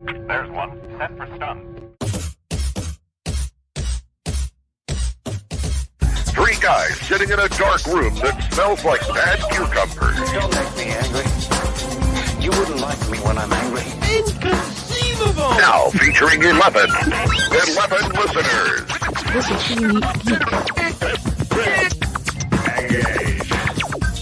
[0.00, 0.78] There's one.
[0.98, 1.72] Set for stun.
[6.34, 10.16] Three guys sitting in a dark room that smells like bad cucumbers.
[10.32, 11.24] Don't make me angry.
[12.44, 13.84] You wouldn't like me when I'm angry.
[14.14, 15.56] Inconceivable!
[15.56, 16.52] Now featuring 11.
[16.52, 18.84] 11 listeners.
[19.32, 20.42] This is the Unique Geek.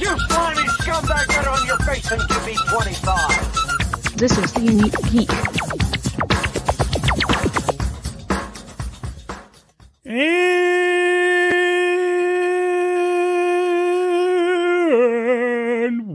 [0.01, 4.17] You slimy scumbag, get on your face and give me 25.
[4.17, 5.64] This is the Unique Geek.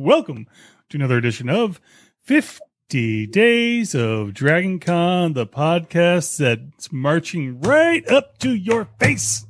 [0.10, 0.48] Welcome
[0.90, 1.80] to another edition of
[2.24, 9.46] 50 Days of Dragon Con, the podcast that's marching right up to your face,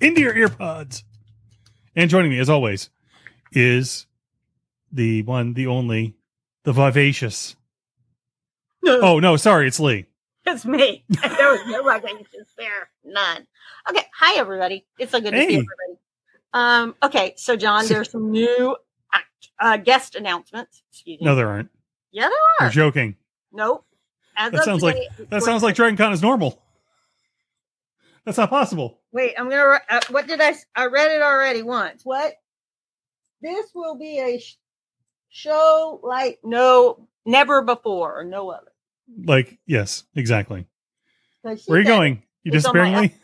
[0.00, 1.04] into your earpods.
[1.94, 2.90] And joining me, as always,
[3.52, 4.06] is
[4.90, 6.16] the one, the only,
[6.64, 7.54] the vivacious.
[8.84, 10.06] Oh, no, sorry, it's Lee.
[10.44, 11.04] It's me.
[11.08, 12.90] there was no vivacious there.
[13.04, 13.46] None.
[13.88, 14.02] Okay.
[14.18, 14.86] Hi, everybody.
[14.98, 16.00] It's so good to see everybody.
[16.52, 17.34] Um, okay.
[17.36, 18.76] So, John, there's some new
[19.60, 20.82] uh, guest announcements.
[20.90, 21.24] Excuse me.
[21.26, 21.70] No, there aren't.
[22.12, 22.64] yeah, there are.
[22.66, 23.16] You're joking.
[23.52, 23.84] Nope.
[24.36, 24.96] As That of sounds like
[25.30, 26.60] that sounds like Dragon Con is normal.
[28.24, 29.00] That's not possible.
[29.12, 29.78] Wait, I'm gonna.
[29.88, 30.54] Uh, what did I?
[30.74, 32.02] I read it already once.
[32.04, 32.34] What?
[33.42, 34.56] This will be a sh-
[35.28, 38.72] show like no, never before, or no other.
[39.24, 40.66] Like, yes, exactly.
[41.44, 42.22] she Where are you going?
[42.42, 43.14] You it's on my disappearing, Lee?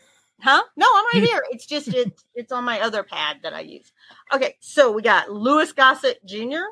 [0.41, 0.63] Huh?
[0.75, 1.43] No, I'm right here.
[1.51, 3.91] It's just it's it's on my other pad that I use.
[4.33, 6.63] Okay, so we got Louis Gossett Jr.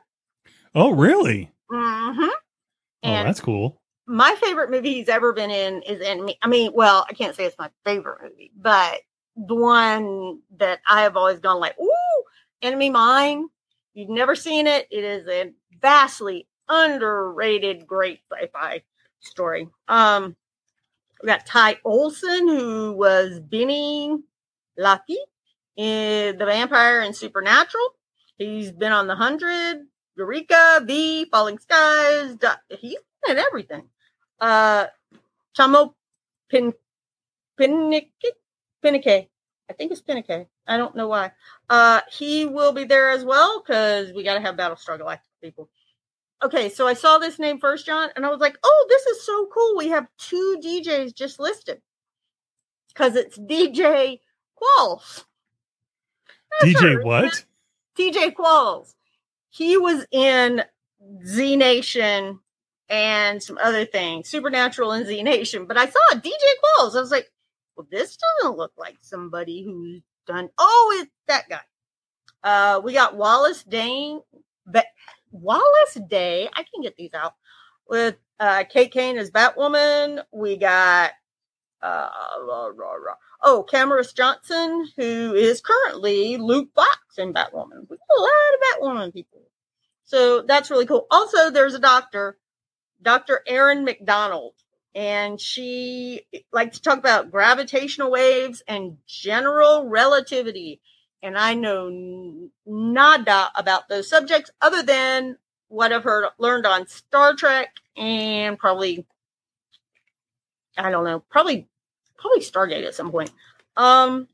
[0.75, 1.51] Oh, really?
[1.71, 2.21] Mm-hmm.
[2.23, 2.33] Oh,
[3.03, 3.79] And that's cool.
[4.07, 6.37] my favorite movie he's ever been in is Enemy.
[6.41, 8.95] I mean, well, I can't say it's my favorite movie, but
[9.35, 12.23] the one that I have always gone like, ooh,
[12.61, 13.47] Enemy Mine.
[13.93, 14.87] You've never seen it.
[14.91, 18.81] It is a vastly underrated, great sci-fi
[19.21, 19.67] story.
[19.87, 20.35] Um,
[21.21, 24.17] we got Ty Olsson, who was Benny
[24.77, 25.17] Lucky
[25.75, 27.95] in The Vampire and Supernatural.
[28.37, 29.85] He's been on The Hundred,
[30.15, 32.37] Eureka, V, Falling Skies.
[32.79, 33.83] He's been in everything.
[34.39, 34.87] Uh,
[35.57, 35.93] Chamo
[36.49, 36.73] Pin.
[37.59, 38.07] I
[39.73, 40.47] think it's Pinnick.
[40.65, 41.33] I don't know why.
[41.69, 45.69] Uh, he will be there as well because we got to have Battlestar Galactica people.
[46.41, 49.25] Okay, so I saw this name first, John, and I was like, "Oh, this is
[49.25, 49.75] so cool!
[49.77, 51.81] We have two DJs just listed
[52.87, 54.19] because it's DJ
[54.61, 55.25] Qualls."
[56.59, 57.01] That's DJ her.
[57.03, 57.45] what?
[57.97, 58.95] TJ Qualls.
[59.49, 60.63] He was in
[61.25, 62.39] Z Nation
[62.87, 65.65] and some other things, Supernatural and Z Nation.
[65.65, 66.95] But I saw DJ Qualls.
[66.95, 67.29] I was like,
[67.75, 70.49] well, this doesn't look like somebody who's done.
[70.57, 71.61] Oh, it's that guy.
[72.43, 74.21] Uh, we got Wallis Dane,
[74.65, 74.85] but
[75.31, 76.49] Wallis Day.
[76.53, 77.35] I can get these out
[77.87, 80.23] with uh, Kate Kane as Batwoman.
[80.31, 81.11] We got
[81.81, 82.09] uh,
[82.41, 83.15] rah, rah, rah.
[83.43, 87.87] oh Camrus Johnson, who is currently Luke Fox in Batwoman.
[87.89, 89.41] We got a lot of Batwoman people,
[90.03, 91.07] so that's really cool.
[91.09, 92.37] Also, there's a doctor,
[93.01, 93.41] Dr.
[93.47, 94.55] Erin Macdonald,
[94.93, 100.81] and she likes to talk about gravitational waves and general relativity.
[101.21, 105.37] And I know nada about those subjects other than
[105.67, 109.05] what I've heard learned on Star Trek and probably
[110.77, 111.67] I don't know, probably
[112.17, 113.31] probably Stargate at some point.
[113.75, 114.27] Um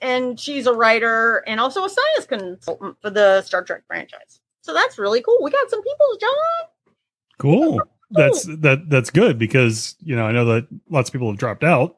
[0.00, 4.40] and she's a writer and also a science consultant for the Star Trek franchise.
[4.62, 5.38] So that's really cool.
[5.42, 6.68] We got some people, John.
[7.38, 7.80] Cool.
[8.10, 8.88] That's that.
[8.88, 11.96] That's good because you know I know that lots of people have dropped out.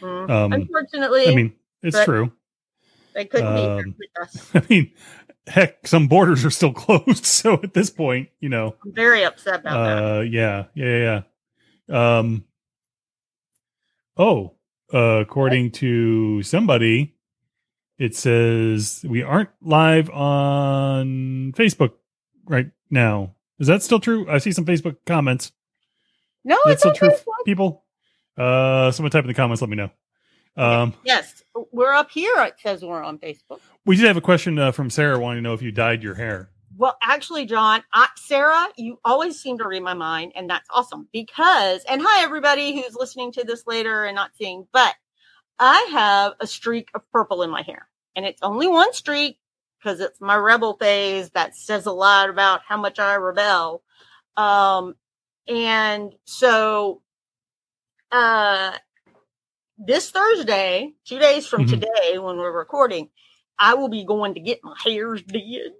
[0.00, 0.30] Mm.
[0.30, 2.32] Um, Unfortunately, I mean, it's true.
[3.14, 4.50] They couldn't be here um, with us.
[4.54, 4.90] I mean,
[5.46, 7.24] heck, some borders are still closed.
[7.24, 10.16] So at this point, you know, I'm very upset about that.
[10.16, 11.22] uh, yeah, yeah, yeah.
[11.88, 12.18] yeah.
[12.18, 12.44] Um.
[14.16, 14.54] Oh,
[14.92, 17.14] uh, according to somebody,
[17.98, 21.92] it says we aren't live on Facebook
[22.44, 23.34] right now.
[23.58, 24.28] Is that still true?
[24.28, 25.52] I see some Facebook comments.
[26.44, 27.44] No, Is that it's still on true, Facebook.
[27.46, 27.84] people?
[28.36, 29.62] Uh, someone type in the comments.
[29.62, 29.90] Let me know.
[30.56, 31.41] Um, Yes,
[31.72, 32.32] we're up here.
[32.38, 33.60] It says we're on Facebook.
[33.84, 36.14] we did have a question uh, from Sarah wanting to know if you dyed your
[36.14, 36.50] hair.
[36.76, 41.06] Well, actually, John, I, Sarah, you always seem to read my mind, and that's awesome
[41.12, 44.94] because, and hi, everybody who's listening to this later and not seeing, but
[45.58, 49.38] I have a streak of purple in my hair, and it's only one streak
[49.78, 53.82] because it's my rebel phase that says a lot about how much I rebel.
[54.36, 54.94] Um,
[55.46, 57.02] and so,
[58.10, 58.72] uh,
[59.78, 61.70] this Thursday, two days from Mhm.
[61.70, 63.08] today, when we're recording,
[63.58, 65.72] I will be going to get my hairs did.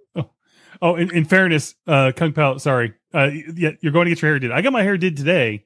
[0.81, 2.93] Oh, in, in fairness, uh, Kung Pao, sorry.
[3.13, 4.51] Uh, yeah, you're going to get your hair did.
[4.51, 5.65] I got my hair did today.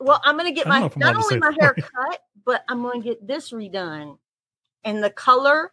[0.00, 2.82] well, I'm gonna get I don't know my not only my hair cut, but I'm
[2.82, 4.18] gonna get this redone.
[4.82, 5.70] And the color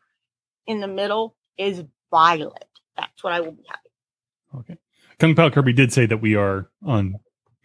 [0.67, 2.67] in the middle is violet.
[2.95, 4.61] That's what I will be having.
[4.61, 4.77] Okay.
[5.17, 7.15] Kung Pao Kirby did say that we are on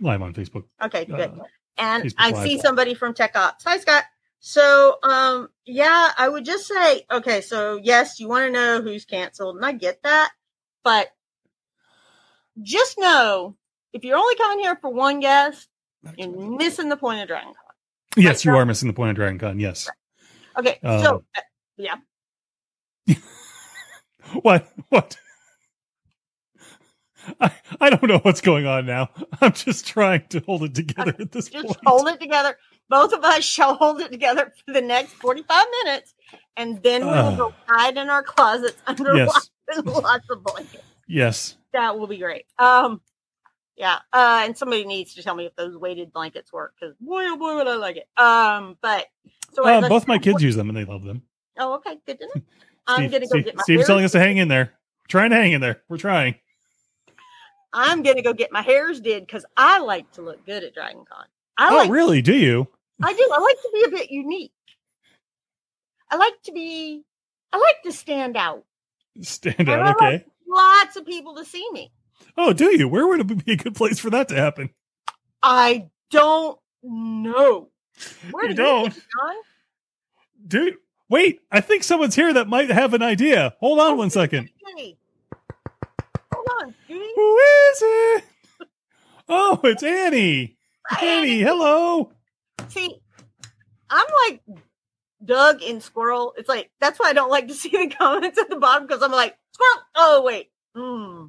[0.01, 0.65] live on Facebook.
[0.83, 1.21] Okay, good.
[1.39, 1.45] Uh,
[1.77, 2.43] and Facebook I Live.
[2.49, 3.63] see somebody from Tech Ops.
[3.65, 4.05] Hi, Scott.
[4.47, 9.07] So, um, yeah, I would just say, okay, so yes, you want to know who's
[9.07, 10.33] canceled, and I get that,
[10.83, 11.09] but
[12.61, 13.57] just know
[13.95, 15.67] if you're only coming here for one guest,
[16.19, 18.23] you're missing the point of Dragon Con.
[18.23, 18.61] yes, you Right.
[18.61, 19.59] are missing the point of Dragon Con.
[19.59, 19.89] Yes.
[20.59, 21.41] Okay, Um, so uh,
[21.79, 21.97] yeah,
[24.43, 24.71] What?
[24.91, 25.17] What?
[27.41, 27.51] I,
[27.81, 29.09] I don't know what's going on now.
[29.41, 31.79] I'm just trying to hold it together at this just point.
[31.79, 32.59] Just hold it together.
[32.89, 36.15] Both of us shall hold it together for the next 45 minutes,
[36.57, 37.39] and then we will Ugh.
[37.39, 39.29] go hide in our closets under Yes.
[39.29, 40.85] lots and lots of blankets.
[41.09, 41.57] Yes.
[41.73, 42.45] That will be great.
[42.59, 43.01] Um,
[43.77, 43.99] yeah.
[44.13, 47.37] Uh, and somebody needs to tell me if those weighted blankets work because boy, oh
[47.37, 48.09] boy, would I like it.
[48.21, 49.07] Um, but
[49.53, 51.23] so Uh, both my kids use them and they love them.
[51.59, 52.43] Oh, okay, good to know.
[52.87, 53.63] I'm gonna go Steve- get my.
[53.63, 54.67] Steve's telling us to hang in there.
[55.03, 55.83] We're trying to hang in there.
[55.89, 56.35] We're trying.
[57.73, 61.05] I'm gonna go get my hairs did because I like to look good at Dragon
[61.11, 61.27] Con.
[61.57, 61.91] I oh, like.
[61.91, 62.23] really?
[62.23, 62.69] Do you?
[63.03, 63.29] I do.
[63.33, 64.53] I like to be a bit unique.
[66.11, 67.03] I like to be.
[67.53, 68.65] I like to stand out.
[69.21, 69.81] Stand out.
[69.81, 70.25] like Okay.
[70.49, 71.93] Lots of people to see me.
[72.37, 72.89] Oh, do you?
[72.89, 74.71] Where would it be a good place for that to happen?
[75.43, 77.69] I don't know.
[78.31, 78.93] Where You do don't?
[78.93, 79.05] think,
[80.47, 80.77] Dude,
[81.09, 81.41] wait.
[81.51, 83.55] I think someone's here that might have an idea.
[83.61, 84.51] Hold on oh, one second.
[84.77, 84.97] Hey.
[86.33, 87.13] Hold on, Judy.
[87.15, 88.25] Who is it?
[89.29, 90.57] Oh, it's Annie.
[91.03, 92.13] Annie, hello.
[92.69, 93.01] See,
[93.91, 94.43] I'm like
[95.25, 96.35] Doug in Squirrel.
[96.37, 99.03] It's like that's why I don't like to see the comments at the bottom because
[99.03, 99.87] I'm like Squirrel.
[99.95, 101.27] Oh wait, hmm.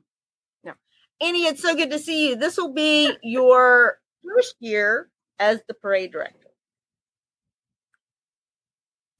[0.63, 0.73] No,
[1.21, 2.35] Annie, it's so good to see you.
[2.35, 5.09] This will be your first year
[5.39, 6.39] as the parade director.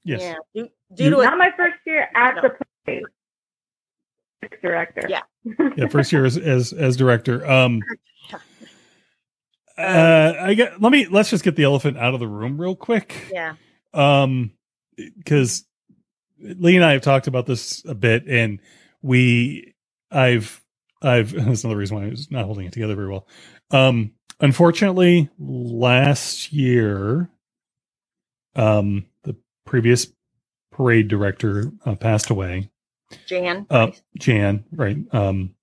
[0.04, 0.20] Yes.
[0.22, 2.42] Yeah, due, due You- to a, Not my first year at No.
[2.42, 2.50] the
[2.84, 3.02] parade
[4.62, 5.06] Director.
[5.08, 5.22] Yeah.
[5.76, 7.44] Yeah, first year as as, as director.
[7.50, 7.80] Um
[9.78, 12.76] uh I get let me let's just get the elephant out of the room real
[12.76, 13.28] quick.
[13.32, 13.54] yeah.
[13.94, 14.52] um
[14.96, 15.64] because
[16.38, 18.60] lee and i have talked about this a bit and
[19.02, 19.74] we
[20.10, 20.62] i've
[21.02, 23.26] i've that's another reason why i was not holding it together very well
[23.70, 27.28] um unfortunately last year
[28.54, 30.06] um the previous
[30.72, 32.70] parade director uh, passed away
[33.26, 33.66] Jan.
[33.70, 34.98] uh, Jan, right?
[35.12, 35.54] Um,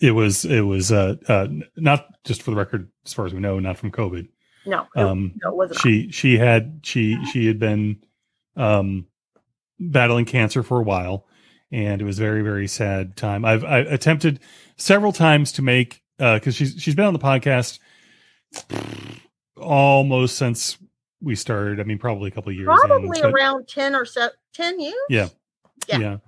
[0.00, 1.46] it was it was uh, uh,
[1.76, 4.28] not just for the record, as far as we know, not from COVID.
[4.66, 5.80] no, Um, no, it wasn't.
[5.80, 8.02] she she had she she had been
[8.56, 9.06] um,
[9.78, 11.26] battling cancer for a while,
[11.72, 13.44] and it was a very very sad time.
[13.44, 14.40] I've I attempted
[14.76, 17.78] several times to make uh because she's she's been on the podcast
[19.56, 20.78] almost since
[21.20, 21.80] we started.
[21.80, 22.66] I mean, probably a couple of years.
[22.66, 24.94] Probably but- around ten or so, ten years.
[25.08, 25.28] yeah.
[25.88, 26.18] Yeah.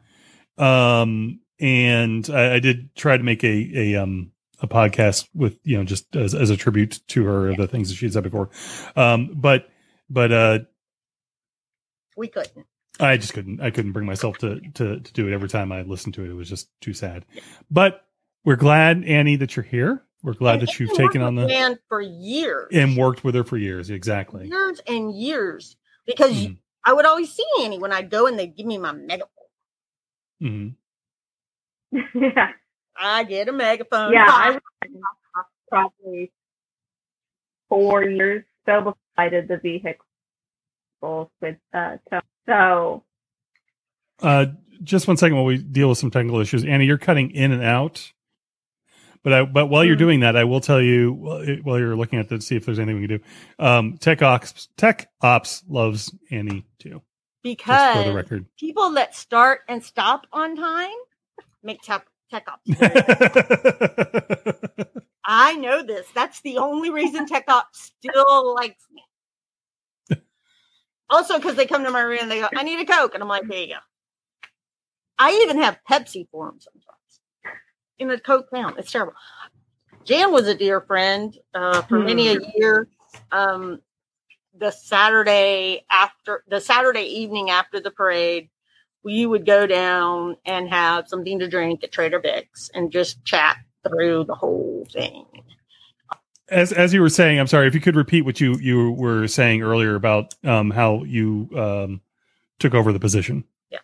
[0.59, 1.01] Yeah.
[1.01, 5.77] Um, and I, I did try to make a, a, um, a podcast with, you
[5.77, 8.23] know, just as, as a tribute to her, of the things that she had said
[8.25, 8.51] before.
[8.97, 9.69] Um, but,
[10.11, 10.59] but, uh,
[12.17, 12.67] We couldn't.
[12.99, 15.83] I just couldn't, I couldn't bring myself to, to, to do it every time I
[15.83, 16.31] listened to it.
[16.31, 17.27] It was just too sad,
[17.71, 18.03] but
[18.45, 20.03] we're glad, Annie, that you're here.
[20.23, 23.45] We're glad And that you've taken on the, Jan for years and worked with her
[23.45, 23.91] for years.
[23.91, 24.49] Exactly.
[24.49, 25.77] years and years
[26.07, 26.57] because Mhm.
[26.85, 29.29] I would always see Annie when I'd go and they'd give me my megaphone.
[30.43, 30.75] Mhm.
[31.93, 32.51] Yeah.
[32.99, 34.13] I get a megaphone.
[34.13, 34.61] Yeah, I was
[35.71, 36.33] probably
[37.69, 40.05] four years so before I did the vehicle
[41.41, 43.05] with uh so, so
[44.23, 44.47] Uh,
[44.83, 46.65] just one second while we deal with some technical issues.
[46.65, 48.13] Annie, you're cutting in and out.
[49.23, 50.01] But I, but while you're Hmm.
[50.01, 52.79] doing that, I will tell you while while you're looking at to see if there's
[52.79, 53.25] anything we can do.
[53.59, 57.03] Um, Tech Ops, Tech Ops loves Annie too.
[57.69, 58.47] Just for the because record.
[58.59, 60.91] people that start and stop on time
[61.67, 62.63] make tech, tech ops.
[65.25, 66.07] I know this.
[66.15, 69.03] That's the only reason tech ops still likes me.
[71.11, 73.15] Also, because they come to my room and they go, I need a Coke.
[73.15, 73.81] And I'm like, here you go.
[75.19, 77.57] I even have Pepsi for them sometimes
[77.99, 78.75] in the Coke town.
[78.79, 79.15] It's terrible.
[80.05, 82.89] Jan was a dear friend uh, for many a year.
[83.33, 83.81] Um,
[84.59, 88.49] the Saturday after the Saturday evening after the parade,
[89.07, 93.57] we would go down and have something to drink at Trader Vic's and just chat
[93.87, 95.25] through the whole thing.
[96.49, 99.29] as as you were saying, I'm sorry if you could repeat what you you were
[99.29, 102.01] saying earlier about um how you um
[102.59, 103.45] took over the position.
[103.71, 103.79] Yeah.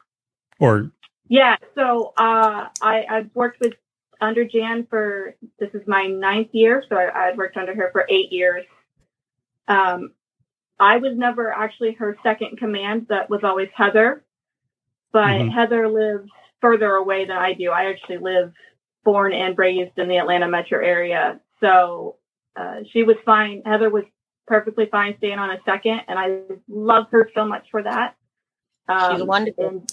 [0.59, 0.91] Or
[1.29, 3.75] yeah, so uh I I've worked with
[4.21, 8.07] under Jan for this is my ninth year, so I, I've worked under her for
[8.09, 8.65] eight years.
[9.69, 10.15] Um,
[10.81, 13.07] I was never actually her second command.
[13.09, 14.25] That was always Heather.
[15.13, 15.53] But Mhm.
[15.53, 17.71] Heather lives further away than I do.
[17.71, 18.53] I actually live
[19.05, 21.41] born and raised in the Atlanta metro area.
[21.61, 22.17] So
[22.57, 23.63] uh, she was fine.
[23.65, 24.05] Heather was
[24.47, 28.17] perfectly fine staying on a second, and I love her so much for that.
[28.89, 29.85] Um, She's wonderful.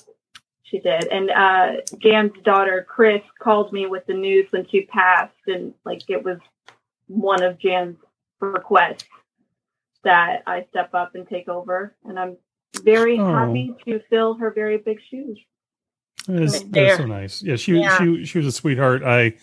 [0.63, 1.07] She did.
[1.07, 6.03] And uh, Jan's daughter, Chris, called me with the news when she passed, and like
[6.09, 6.37] it was
[7.07, 7.97] one of Jan's
[8.39, 9.05] requests
[10.03, 11.95] that I step up and take over.
[12.05, 12.37] And I'm
[12.83, 13.25] very Oh.
[13.33, 15.39] happy to fill her very big shoes.
[16.27, 17.41] That's, that's so nice.
[17.41, 17.97] Yeah, she Yeah.
[17.97, 19.03] she she was a sweetheart.
[19.03, 19.35] I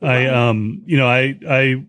[0.00, 1.84] I um you know I I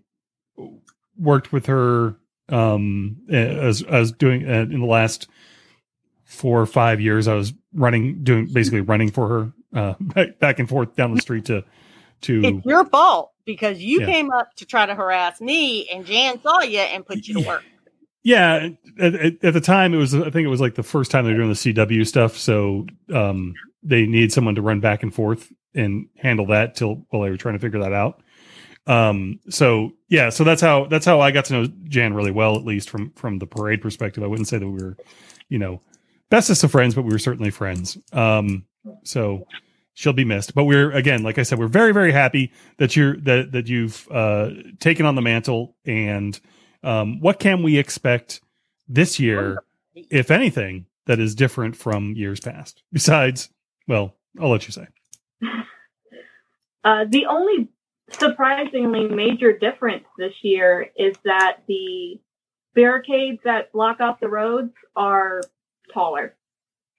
[1.16, 2.16] worked with her
[2.48, 5.28] um as as doing uh, in the last
[6.24, 7.28] four or five years.
[7.28, 11.20] I was running doing basically running for her uh back, back and forth down the
[11.22, 11.64] street to
[12.22, 14.06] to It's your fault because you Yeah.
[14.06, 17.46] came up to try to harass me, and Jan saw you and put you to
[17.46, 17.64] work.
[18.24, 21.26] Yeah, at, at, the time it was I think it was like the first time
[21.26, 25.14] they were doing the CW stuff, so um, they needed someone to run back and
[25.14, 28.22] forth and handle that till while they were trying to figure that out.
[28.86, 32.56] Um, so yeah, so that's how that's how I got to know Jan really well,
[32.56, 34.24] at least from from the parade perspective.
[34.24, 34.96] I wouldn't say that we were,
[35.50, 35.82] you know,
[36.30, 37.98] bestest of friends, but we were certainly friends.
[38.12, 38.64] Um,
[39.02, 39.46] so
[39.92, 40.54] she'll be missed.
[40.54, 44.08] But we're again, like I said, we're very very happy that you're that that you've
[44.10, 44.50] uh,
[44.80, 46.38] taken on the mantle and
[46.84, 48.40] um, what can we expect
[48.88, 49.58] this year,
[49.94, 52.82] if anything, that is different from years past?
[52.92, 53.48] Besides,
[53.88, 54.86] well, I'll let you say.
[56.84, 57.68] Uh, the only
[58.10, 62.20] surprisingly major difference this year is that the
[62.74, 65.40] barricades that block off the roads are
[65.92, 66.34] taller.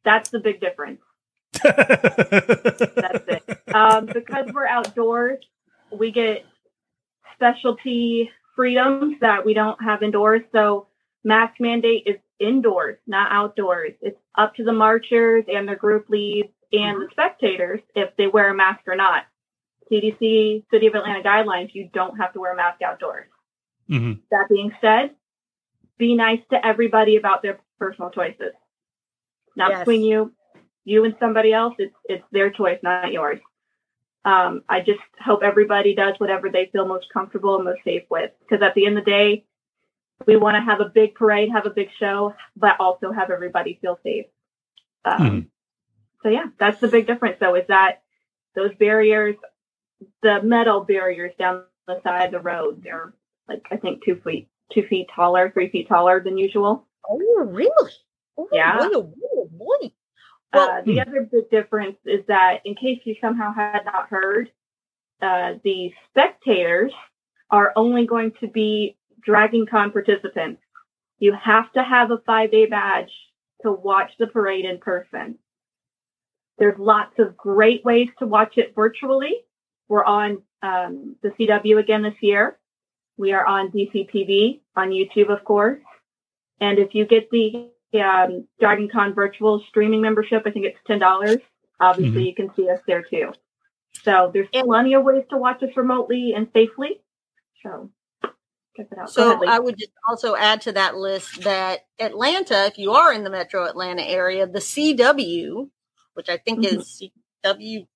[0.03, 1.01] That's the big difference.
[1.63, 3.59] That's it.
[3.73, 5.43] Um, because we're outdoors,
[5.91, 6.45] we get
[7.35, 10.41] specialty freedoms that we don't have indoors.
[10.51, 10.87] So
[11.23, 13.93] mask mandate is indoors, not outdoors.
[14.01, 18.49] It's up to the marchers and their group leads and the spectators if they wear
[18.51, 19.23] a mask or not.
[19.91, 23.27] CDC, City of Atlanta guidelines, you don't have to wear a mask outdoors.
[23.87, 25.11] hmm That being said,
[25.97, 28.53] be nice to everybody about their personal choices.
[29.55, 29.79] Not Yes.
[29.79, 30.33] between you,
[30.83, 31.75] you and somebody else.
[31.77, 33.39] It's it's their choice, not yours.
[34.25, 38.31] Um, I just hope everybody does whatever they feel most comfortable and most safe with.
[38.41, 39.45] Because at the end of the day,
[40.25, 43.77] we want to have a big parade, have a big show, but also have everybody
[43.81, 44.25] feel safe.
[45.05, 45.47] Um, Mhm.
[46.23, 47.37] So yeah, that's the big difference.
[47.39, 48.01] Though is that
[48.55, 49.35] those barriers,
[50.23, 53.13] the metal barriers down the side of the road, they're
[53.47, 56.87] like I think two feet, two feet taller, three feet taller than usual.
[57.07, 57.91] Oh, really?
[58.37, 58.79] Oh, Yeah.
[58.79, 59.91] Boy, oh, boy, oh, boy.
[60.55, 64.51] Uh, the other big difference is that, in case you somehow had not heard,
[65.21, 66.91] uh, the spectators
[67.49, 70.61] are only going to be Dragon Con participants.
[71.19, 73.11] You have to have a five day badge
[73.61, 75.37] to watch the parade in person.
[76.57, 79.33] There's lots of great ways to watch it virtually.
[79.87, 82.57] We're on um, the CW again this year.
[83.17, 85.81] We are on DCTV on YouTube, of course.
[86.59, 87.69] And if you get the
[88.01, 91.39] um, Dragon Con virtual streaming membership, I think it's ten dollars.
[91.79, 92.27] Obviously, Mhm.
[92.27, 93.33] you can see us there too.
[94.03, 97.01] So there's plenty of ways to watch us remotely and safely.
[97.63, 97.91] So
[98.77, 99.09] check it out.
[99.09, 103.11] So ahead, I would just also add to that list that Atlanta, if you are
[103.11, 105.69] in the metro Atlanta area, the CW,
[106.13, 106.77] which I think Mhm.
[106.77, 107.01] is
[107.43, 107.87] CW,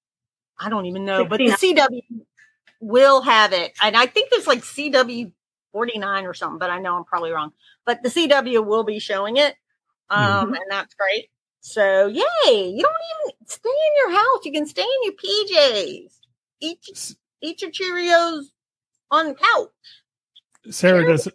[0.60, 2.26] I don't even know, but the CW
[2.82, 3.78] will have it.
[3.82, 5.32] And I think there's like CW
[5.72, 7.54] 49 or something, but I know I'm probably wrong.
[7.86, 9.56] But the CW will be showing it.
[10.10, 11.30] Um, and that's great.
[11.62, 12.24] So yay.
[12.46, 12.96] You don't
[13.32, 14.46] even stay in your house.
[14.46, 16.12] You can stay in your PJs.
[16.62, 18.46] Eat, eat your Cheerios
[19.12, 19.70] on the couch.
[20.72, 21.28] Sarah does.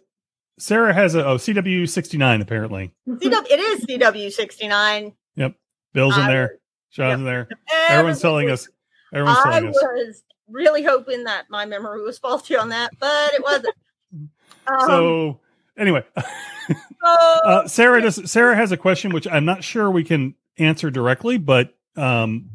[0.57, 2.93] Sarah has a oh CW sixty nine apparently.
[3.07, 5.13] CW, it is CW 69.
[5.35, 5.55] Yep,
[5.93, 6.59] Bill's in I there.
[6.91, 7.49] Sean's in there.
[7.89, 8.69] Everyone's telling us.
[9.13, 9.75] Everyone's I telling us.
[9.75, 13.75] was really hoping that my memory was faulty on that, but it wasn't.
[14.67, 15.39] Um, So
[15.77, 16.03] anyway,
[17.03, 18.29] uh, Sarah does.
[18.31, 22.49] Sarah has a question which I'm not sure we can answer directly, but um,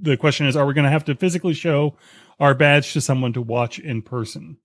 [0.00, 1.96] the question is: Are we going to have to physically show
[2.40, 4.56] our badge to someone to watch in person?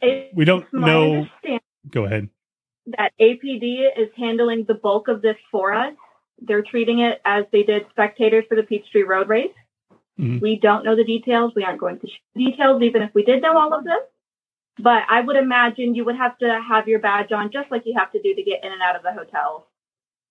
[0.00, 1.26] It's We don't my know.
[1.90, 2.28] Go ahead.
[2.98, 5.94] that APD is handling the bulk of this for us.
[6.42, 9.52] They're treating it as they did spectators for the Peachtree Road Race.
[10.18, 10.40] Mhm.
[10.40, 11.52] We don't know the details.
[11.54, 12.18] We aren't going to share
[12.50, 13.98] details, even if we did know all of them.
[14.82, 17.94] But I would imagine you would have to have your badge on just like you
[17.98, 19.66] have to do to get in and out of the hotel.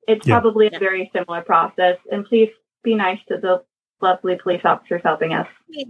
[0.07, 0.39] It's Yeah.
[0.39, 1.97] probably a very similar process.
[2.11, 2.49] And please
[2.83, 3.63] be nice to the
[4.01, 5.47] lovely police officers helping us.
[5.69, 5.85] we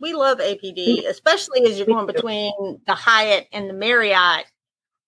[0.00, 2.52] we love APD, especially as you're going between
[2.86, 4.44] the Hyatt and the Marriott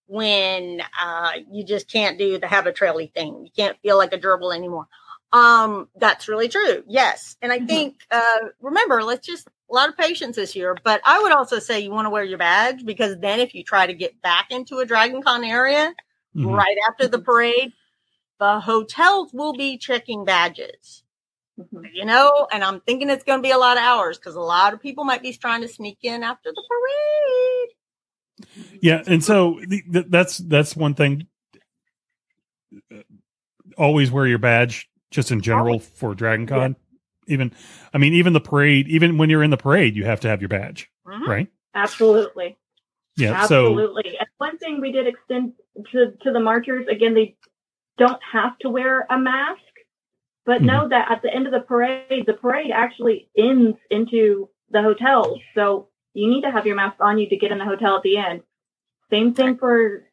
[0.07, 3.45] when uh, you just can't do the have a traily thing.
[3.45, 4.87] You can't feel like a gerbil anymore.
[5.33, 6.85] Um, that's really true.
[6.87, 7.37] Yes.
[7.43, 11.21] And I think, uh, remember, let's just, a lot of patience this year, but I
[11.23, 13.95] would also say you want to wear your badge because then if you try to
[13.95, 15.93] get back into a Dragon Con area
[16.37, 16.57] Mhm.
[16.57, 17.73] right after the parade,
[18.39, 21.03] the hotels will be checking badges,
[21.59, 21.89] Mhm.
[21.95, 24.41] you know, and I'm thinking it's going to be a lot of hours because a
[24.41, 27.73] lot of people might be trying to sneak in after the parade.
[28.83, 31.27] Yeah, and so the, th- that's that's one thing.
[33.79, 36.77] Always wear your badge, just in general for Dragon Con.
[37.27, 37.53] Even,
[37.93, 38.89] I mean, even the parade.
[38.89, 41.27] Even when you're in the parade, you have to have your badge, Mhm.
[41.27, 41.49] right?
[41.75, 42.57] Absolutely.
[43.17, 43.47] Yeah.
[43.47, 44.17] So Absolutely.
[44.19, 45.55] And one thing we did extend
[45.93, 47.37] to, to the marchers, again, they
[47.99, 49.61] don't have to wear a mask,
[50.45, 50.67] but Mm-hmm.
[50.67, 55.41] know that at the end of the parade, the parade actually ends into the hotels.
[55.55, 58.03] So you need to have your mask on you to get in the hotel at
[58.03, 58.43] the end.
[59.11, 60.05] Same thing for,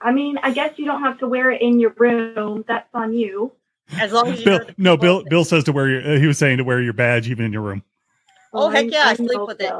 [0.00, 2.64] I mean, I guess you don't have to wear it in your room.
[2.68, 3.52] That's on you.
[4.00, 5.24] As long as you Bill, know no, Bill.
[5.24, 6.14] Bill says to wear your.
[6.14, 7.82] Uh, he was saying to wear your badge even in your room.
[8.52, 9.72] Oh, heck yeah, I sleep know with it.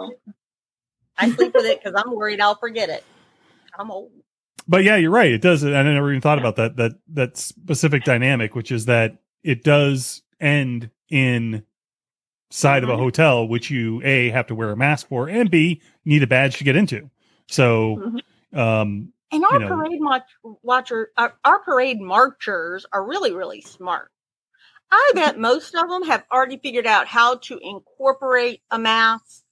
[1.16, 3.04] I sleep with it because I'm worried I'll forget it.
[3.78, 4.10] I'm old.
[4.66, 5.30] But yeah, you're right.
[5.32, 5.64] It does.
[5.64, 6.76] I never even thought about that.
[6.76, 11.62] That that specific dynamic, which is that it does end in
[12.50, 12.98] side of a Mhm.
[12.98, 16.56] hotel, which you a have to wear a mask for, and b need a badge
[16.58, 17.10] to get into.
[17.46, 18.20] So,
[18.54, 18.58] Mhm.
[18.58, 19.76] um, And our You know.
[19.76, 20.28] parade watch,
[20.62, 24.10] watcher, our, our parade marchers are really, really smart.
[24.90, 29.42] I bet most of them have already figured out how to incorporate a mask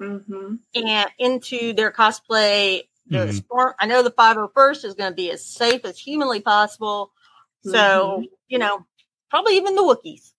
[0.00, 0.58] Mhm.
[0.74, 2.82] and into their cosplay.
[3.06, 3.32] The Mhm.
[3.32, 7.12] storm, I know the 501st is going to be as safe as humanly possible.
[7.62, 8.86] So, you know,
[9.30, 10.32] probably even the Wookiees.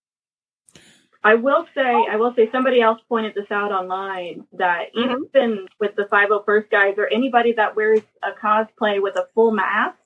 [1.24, 5.26] I will say, I will say, somebody else pointed this out online that Mhm.
[5.28, 9.96] even with the 501st guys or anybody that wears a cosplay with a full mask,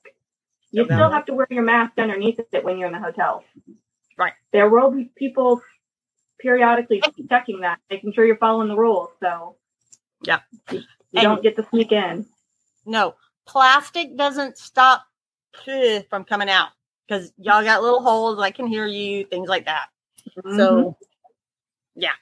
[0.71, 3.43] you still have to wear your mask underneath it when you're in the hotel.
[4.17, 4.33] Right.
[4.51, 5.61] There will be people
[6.39, 9.09] periodically checking that, making sure you're following the rules.
[9.19, 9.55] So,
[10.21, 10.41] Yeah.
[10.71, 12.27] you, you And- don't get to sneak in.
[12.85, 15.03] No, plastic doesn't stop
[16.09, 16.69] from coming out
[17.07, 18.39] because y'all got little holes.
[18.39, 19.87] I can hear you, things like that.
[20.37, 20.57] Mm-hmm.
[20.57, 20.97] So,
[21.97, 22.13] yeah,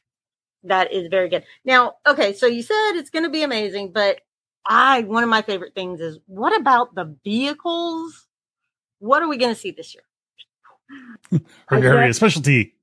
[0.63, 1.43] that is very good.
[1.63, 4.21] Now, okay, so you said it's going to be amazing, but
[4.65, 8.27] I one of my favorite things is what about the vehicles?
[8.99, 11.41] What are we going to see this year?
[11.67, 12.73] her area of specialty.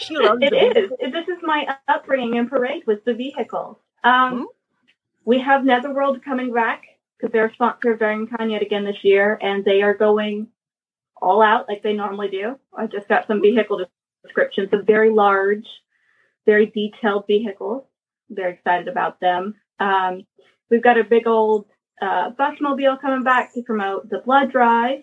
[0.00, 1.12] She loves It the is.
[1.12, 3.76] This is my upbringing in parade with the vehicles.
[4.02, 4.44] Um, Hmm?
[5.24, 6.82] We have Netherworld coming back
[7.16, 10.48] because they're a sponsor of Dragon Con yet again this year, and they are going
[11.20, 12.58] all out like they normally do.
[12.76, 13.84] I just got some vehicle
[14.24, 15.66] descriptions of very large,
[16.48, 17.84] very detailed vehicles.
[18.30, 19.54] Very excited about them.
[19.78, 20.26] Um,
[20.70, 21.66] we've got a big old
[22.00, 25.02] uh, busmobile coming back to promote the blood drive.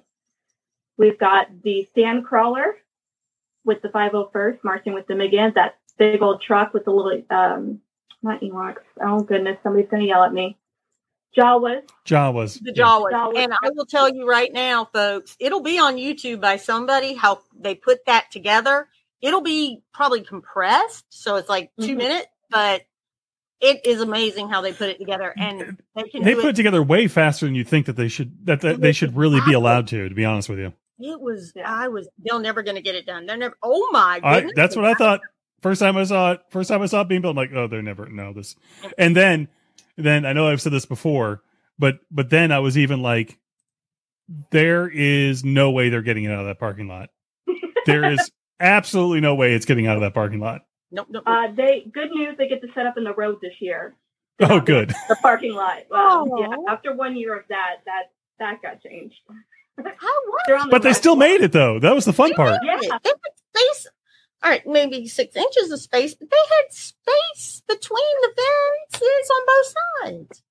[0.98, 2.78] We've got the sand crawler
[3.64, 5.52] with the 501st marching with them again.
[5.54, 7.82] That big old truck with the little, um,
[8.24, 8.82] not Ewoks.
[9.00, 10.58] Oh goodness, somebody's going to yell at me.
[11.38, 11.84] Jawas.
[12.08, 12.60] Jawas.
[12.64, 13.12] the Jawas.
[13.12, 13.38] Jawas.
[13.38, 17.42] And I will tell you right now, folks, it'll be on YouTube by somebody how
[17.60, 18.88] they put that together.
[19.22, 21.98] It'll be probably compressed, so it's like 2 Mhm.
[21.98, 22.84] minutes, but
[23.62, 26.56] it is amazing how they put it together, and they can They put it it.
[26.58, 28.46] together way faster than you think that they should.
[28.46, 30.08] That, that they should really be allowed to.
[30.10, 31.54] To be honest with you, It was.
[31.66, 32.08] I was.
[32.20, 33.26] They're never going to get it done.
[33.26, 33.56] They're never.
[33.64, 34.54] Oh my I, goodness!
[34.56, 35.22] that's what I thought.
[35.62, 36.42] First time I saw it.
[36.52, 38.56] First time I saw it being built, I'm like, oh, they're never no this.
[38.98, 39.48] And then,
[39.98, 41.42] then I know I've said this before,
[41.80, 43.40] but but then I was even like,
[44.52, 47.10] there is no way they're getting it out of that parking lot.
[47.86, 50.62] There is absolutely no way it's getting out of that parking lot.
[50.92, 51.24] Nope, nope.
[51.26, 52.36] Uh, they good news.
[52.38, 53.96] They get to set up in the road this year.
[54.40, 54.90] Oh, good.
[55.10, 55.80] The parking lot.
[55.92, 56.40] Um, Oh.
[56.40, 59.16] yeah, after one year of that, that that got changed.
[59.78, 61.32] How was the But they still line.
[61.32, 61.80] made it though.
[61.80, 62.60] That was the fun part.
[62.64, 62.78] Yeah.
[62.82, 63.00] They had
[63.54, 63.88] space.
[64.44, 68.34] All right, maybe six inches of space, but they had space between the
[68.92, 69.74] fences on both
[70.28, 70.44] sides.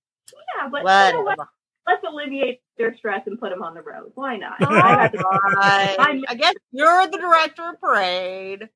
[0.56, 1.24] Yeah, but you know what?
[1.26, 1.50] Whatever.
[1.86, 4.12] Let's alleviate their stress and put them on the road.
[4.14, 4.60] Why not?
[4.62, 5.96] All I have to- right.
[5.98, 8.68] I'm- I guess you're the director of parade.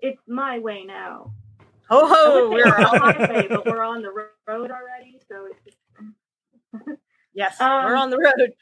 [0.00, 1.32] it's my way now.
[1.88, 3.14] Ho ho, we're on.
[3.14, 5.78] highway, but we're on the road already, so just,
[7.34, 8.52] Yes, Um, we're on the road.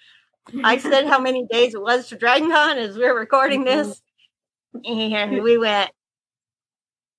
[0.63, 4.03] I said how many days it was to Dragon Con as we are recording this,
[4.85, 5.91] and we went,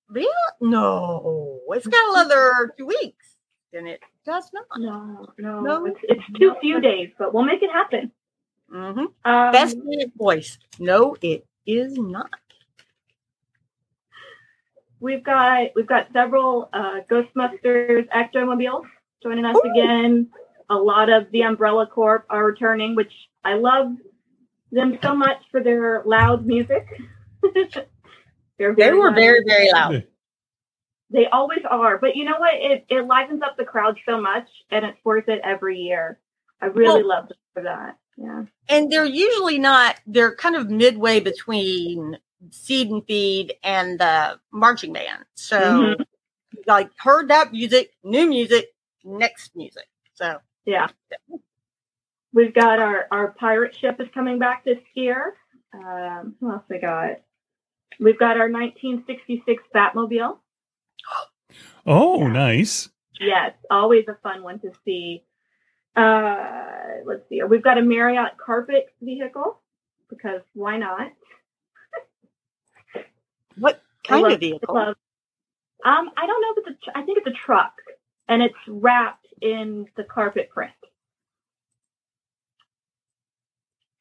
[0.08, 0.28] Real?
[0.60, 3.26] No, it's got another two weeks.
[3.72, 4.66] And it does not.
[4.76, 5.86] no, no, No.
[5.86, 8.12] it's, it's too few days, but we'll make it happen.
[8.72, 9.06] Mm-hmm.
[9.24, 9.76] Um, Best
[10.16, 10.58] voice.
[10.78, 12.28] No, it is not.
[15.00, 18.84] we've got we've got several uh, Ghostbusters Ectomobiles
[19.22, 19.70] joining us Ooh.
[19.70, 20.28] again.
[20.68, 23.12] A lot of the Umbrella Corp are returning, which
[23.44, 23.92] I love
[24.72, 26.84] them so much for their loud music.
[28.58, 29.14] They're They were loud.
[29.14, 30.04] very, very loud.
[31.10, 32.54] They always are, but you know what?
[32.54, 36.18] It it livens up the crowd so much, and it's worth it every year.
[36.60, 37.96] I really Well- love them for that.
[38.16, 38.44] Yeah.
[38.68, 42.18] And they're usually not, they're kind of midway between
[42.50, 45.26] seed and feed and the marching band.
[45.34, 46.06] So, Mhm.
[46.66, 49.86] like, heard that music, new music, next music.
[50.14, 50.88] So, Yeah.
[52.32, 55.36] We've got our, our pirate ship is coming back this year.
[55.74, 57.20] Um, who else we got?
[58.00, 60.38] We've got our 1966 Batmobile.
[61.86, 62.88] Oh, nice.
[63.20, 65.22] Yes, always a fun one to see.
[65.94, 66.66] Uh,
[67.06, 67.42] let's see.
[67.42, 69.58] We've got a Marriott carpet vehicle
[70.10, 71.12] because why not?
[73.58, 74.74] what I kind love- of vehicle?
[74.74, 74.96] love-
[75.84, 77.72] Um, I don't know but it's tr- I think it's a truck,
[78.28, 80.72] and it's wrapped in the carpet print.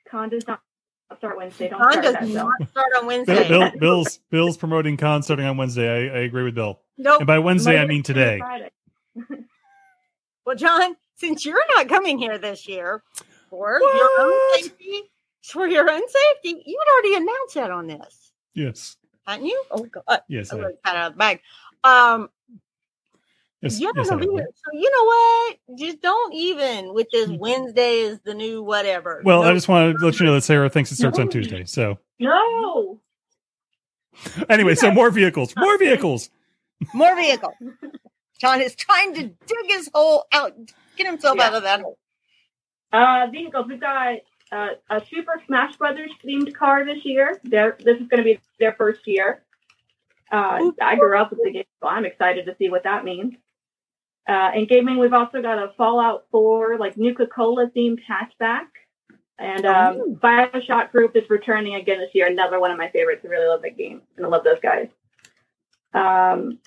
[0.09, 0.61] Con does not
[1.17, 1.69] start Wednesday.
[1.69, 2.33] Don't Con start does that, Bill.
[2.59, 3.47] not start on Wednesday.
[3.47, 5.87] Bill, Bill's Bill's promoting con starting on Wednesday.
[6.11, 6.79] I, I agree with Bill.
[6.97, 7.19] Nope.
[7.21, 8.41] And by Wednesday, I mean today.
[10.45, 13.01] Well, John, since you're not coming here this year
[13.49, 15.01] for your own safety,
[15.41, 19.63] for your own safety, you had already announced that on this, Yes, hadn't you?
[19.71, 21.41] Oh God, yes, I I- really out of the bag.
[21.83, 22.29] Um,
[23.61, 24.45] yes, you're yes, gonna be have.
[24.53, 25.79] So you know what?
[25.79, 29.21] Just don't even with this Wednesday is the new whatever.
[29.23, 31.65] Well, I just want to let you know that Sarah thinks it starts on Tuesday.
[31.65, 32.99] So No.
[34.49, 36.29] anyway, so more vehicles, more vehicles.
[36.93, 37.53] more vehicle.
[38.39, 40.53] John is trying to dig his hole out,
[40.97, 41.47] get himself Yeah.
[41.47, 41.97] out of that hole.
[42.91, 43.65] Uh, vehicles.
[43.67, 44.17] We've got
[44.51, 47.39] uh, a Super Smash Brothers themed car this year.
[47.43, 49.43] They're, this is going to be their first year.
[50.31, 53.35] Uh, I grew up with the game, so I'm excited to see what that means.
[54.27, 58.65] Uh, in gaming, we've also got a Fallout 4 like Nuka Cola themed hatchback.
[59.37, 60.19] And um, Ooh.
[60.21, 62.27] Bioshock Group is returning again this year.
[62.27, 63.21] Another one of my favorites.
[63.25, 64.87] I really love that game, and I love those guys.
[65.93, 66.59] Um,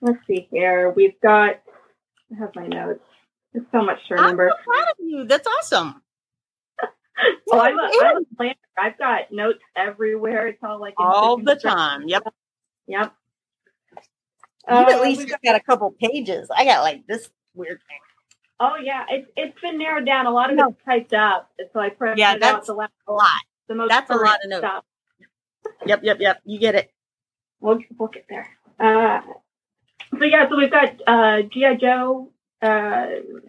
[0.00, 0.90] let's see here.
[0.90, 1.60] We've got.
[2.32, 3.04] I have my notes.
[3.52, 4.46] There's so much to remember.
[4.48, 5.24] I'm so proud of you.
[5.26, 6.02] That's awesome.
[7.46, 8.54] Well, I'm a, I'm a planner.
[8.78, 10.46] I've got notes everywhere.
[10.46, 12.08] It's all like in all the time.
[12.08, 12.22] Yep.
[12.86, 13.12] Yep.
[14.68, 16.48] You Uh, at least we've got, a couple pages.
[16.54, 17.98] I got like this weird thing.
[18.60, 20.26] Oh yeah, it's it's been narrowed down.
[20.26, 20.68] A lot of No.
[20.68, 23.28] it's typed up, so I printed Yeah, out that's the last, A lot.
[23.68, 23.88] the most.
[23.88, 24.60] that's a lot of notes.
[24.66, 24.84] Stuff.
[25.86, 26.40] Yep, yep, yep.
[26.44, 26.92] You get it.
[27.60, 28.48] We'll we'll get there.
[28.78, 29.20] Uh,
[30.18, 33.06] so yeah, so we've got uh, GI Joe, uh,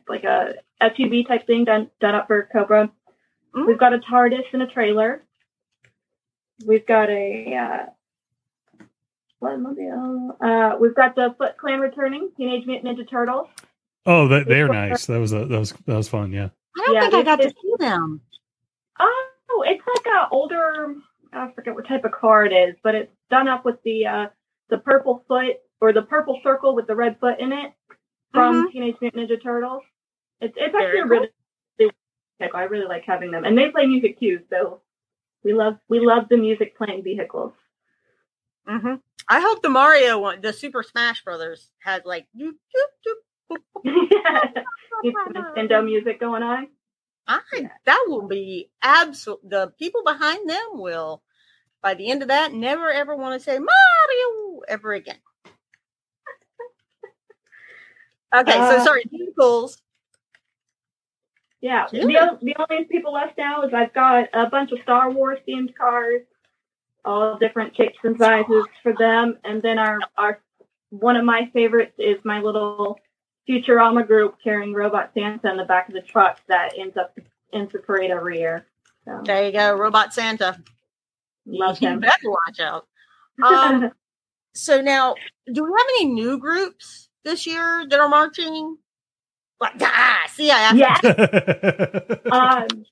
[0.08, 2.90] like a SUV type thing done done up for Cobra.
[3.56, 3.68] Mm.
[3.68, 5.24] We've got a TARDIS and a trailer.
[6.66, 7.86] We've got a uh.
[9.44, 13.48] Uh, we've got the Foot Clan returning, Teenage Mutant Ninja Turtles.
[14.06, 15.06] Oh, that they're nice.
[15.08, 16.32] That was a, that was that was fun.
[16.32, 16.50] Yeah.
[16.78, 18.22] I don't Yeah, think I got to see them.
[19.00, 20.96] Oh, it's like a older.
[21.34, 24.26] I forget what type of car it is, but it's done up with the uh,
[24.70, 27.74] the purple foot or the purple circle with the red foot in it
[28.34, 29.84] from Teenage Mutant Ninja Turtles.
[30.40, 31.10] It's it's Very actually a cool.
[31.12, 31.30] really,
[31.80, 31.92] really
[32.40, 32.60] vehicle.
[32.60, 34.42] I really like having them, and they play music too.
[34.50, 34.82] So
[35.44, 37.54] we love we love the music playing vehicles.
[38.68, 38.96] hmm
[39.28, 42.28] I hope the Mario one, the Super Smash Brothers, has like.
[42.38, 44.10] doop, doop, doop, boop, boop.
[45.04, 46.68] Get Nintendo music going on.
[47.28, 47.40] I
[47.86, 49.40] that will be absolute.
[49.48, 51.22] The people behind them will,
[51.82, 55.18] by the end of that, never ever want to say Mario ever again.
[58.34, 59.78] Okay, so Uh, sorry, vehicles.
[61.60, 61.88] Yeah.
[61.92, 62.30] Yeah.
[62.40, 65.76] The, the only people left now is I've got a bunch of Star Wars themed
[65.76, 66.22] cars,
[67.06, 70.42] all different shapes and sizes for them, and then our our
[70.90, 73.00] one of my favorites is my little
[73.50, 77.18] Futurama group carrying Robot Santa in the back of the truck that ends up
[77.54, 78.66] ends the parade every year.
[79.06, 80.62] So There you go, Robot Santa.
[81.46, 82.00] love you them.
[82.00, 82.88] better watch out.
[83.44, 83.92] Um,
[84.54, 85.16] so now,
[85.52, 88.78] do we have any new groups this year that are marching?
[89.60, 91.04] Like, ah, see, I asked yes.
[92.32, 92.86] um,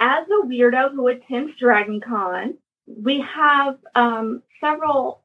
[0.00, 2.54] as a weirdo who attends Dragon Con,
[2.96, 5.22] we have um, several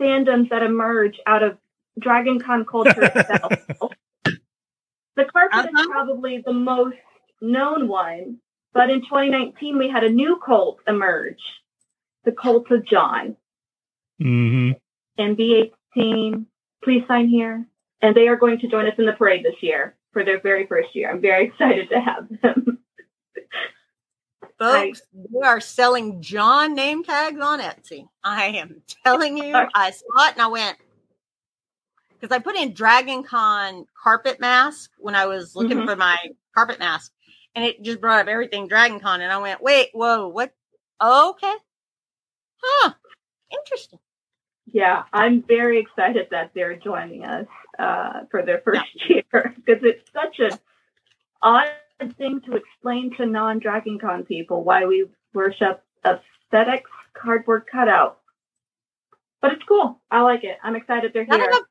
[0.00, 1.56] fandoms that emerge out of
[1.98, 3.52] Dragon Con culture itself.
[5.16, 5.88] the carpet is Uh-huh.
[5.90, 6.96] probably the most
[7.40, 8.38] known one,
[8.74, 11.40] but in 2019 we had a new cult emerge,
[12.24, 13.36] the Cult of John.
[14.20, 14.72] hmm
[15.18, 16.44] MB18,
[16.84, 17.66] please sign here.
[18.02, 20.66] And they are going to join us in the parade this year for their very
[20.66, 21.10] first year.
[21.10, 22.78] I'm very excited to have them.
[24.58, 28.08] Folks, we are selling John name tags on Etsy.
[28.24, 30.78] I am telling you, I saw it and I went
[32.18, 35.84] because I put in Dragon Con carpet mask when I was looking Mhm.
[35.84, 36.16] for my
[36.54, 37.12] carpet mask,
[37.54, 40.52] and it just brought up everything Dragon Con, and I went, wait, whoa, what?
[41.02, 41.54] Okay,
[42.62, 42.92] huh?
[43.50, 43.98] Interesting.
[44.72, 47.46] Yeah, I'm very excited that they're joining us
[47.78, 50.58] uh, for their first year because it's such an
[51.42, 51.68] odd
[52.18, 56.20] thing to explain to non-Dragon Con people why we worship a
[56.52, 56.82] FedEx
[57.14, 58.18] cardboard cutout.
[59.40, 60.00] But it's cool.
[60.10, 60.58] I like it.
[60.62, 61.46] I'm excited they're I here.
[61.46, 61.66] don't know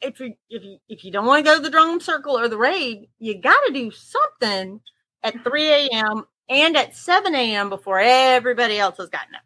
[0.00, 2.48] if you if you if you don't want to go to the drum circle or
[2.48, 4.80] the raid, you got to do something
[5.22, 6.24] at 3 a.m.
[6.48, 7.68] and at 7 a.m.
[7.68, 9.42] before everybody else has gotten up.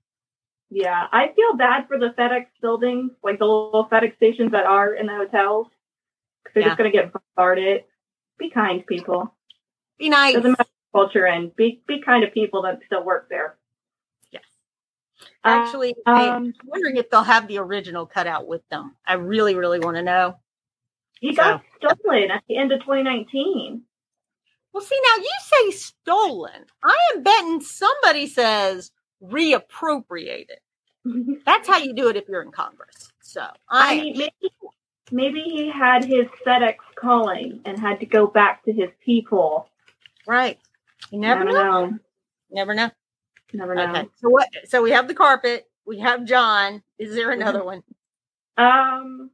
[0.71, 4.95] Yeah, I feel bad for the FedEx buildings, like the little FedEx stations that are
[4.95, 5.67] in the hotels.
[6.55, 6.69] they're Yeah.
[6.71, 7.85] just going to get bombarded.
[8.39, 9.35] Be kind, people.
[9.99, 10.35] Be nice.
[10.35, 13.57] Doesn't matter culture and be be kind to people that still work there.
[14.31, 14.43] Yes.
[15.45, 18.95] Uh, Actually, um, I'm wondering if they'll have the original cutout with them.
[19.07, 20.37] I really, really want to know.
[21.21, 23.83] He got stolen at the end of 2019.
[24.73, 26.67] Well, see, now you say stolen.
[26.83, 28.91] I am betting somebody says
[29.23, 30.59] reappropriated.
[31.47, 33.13] That's how you do it if you're in Congress.
[33.23, 34.55] So I, I mean, maybe,
[35.13, 39.69] maybe he had his FedEx calling and had to go back to his people.
[40.27, 40.59] Right.
[41.11, 41.87] You never Never know.
[41.87, 41.99] know.
[42.51, 42.91] Never know.
[43.53, 43.91] Never know.
[43.91, 44.09] Okay.
[44.17, 44.49] So what?
[44.67, 45.69] So we have the carpet.
[45.85, 46.83] We have John.
[46.99, 47.83] Is there another one?
[48.57, 49.31] Um,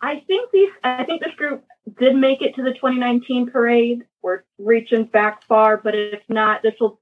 [0.00, 0.70] I think these.
[0.82, 1.64] I think this group
[1.98, 4.04] did make it to the 2019 parade.
[4.22, 7.00] We're reaching back far, but if not, this will.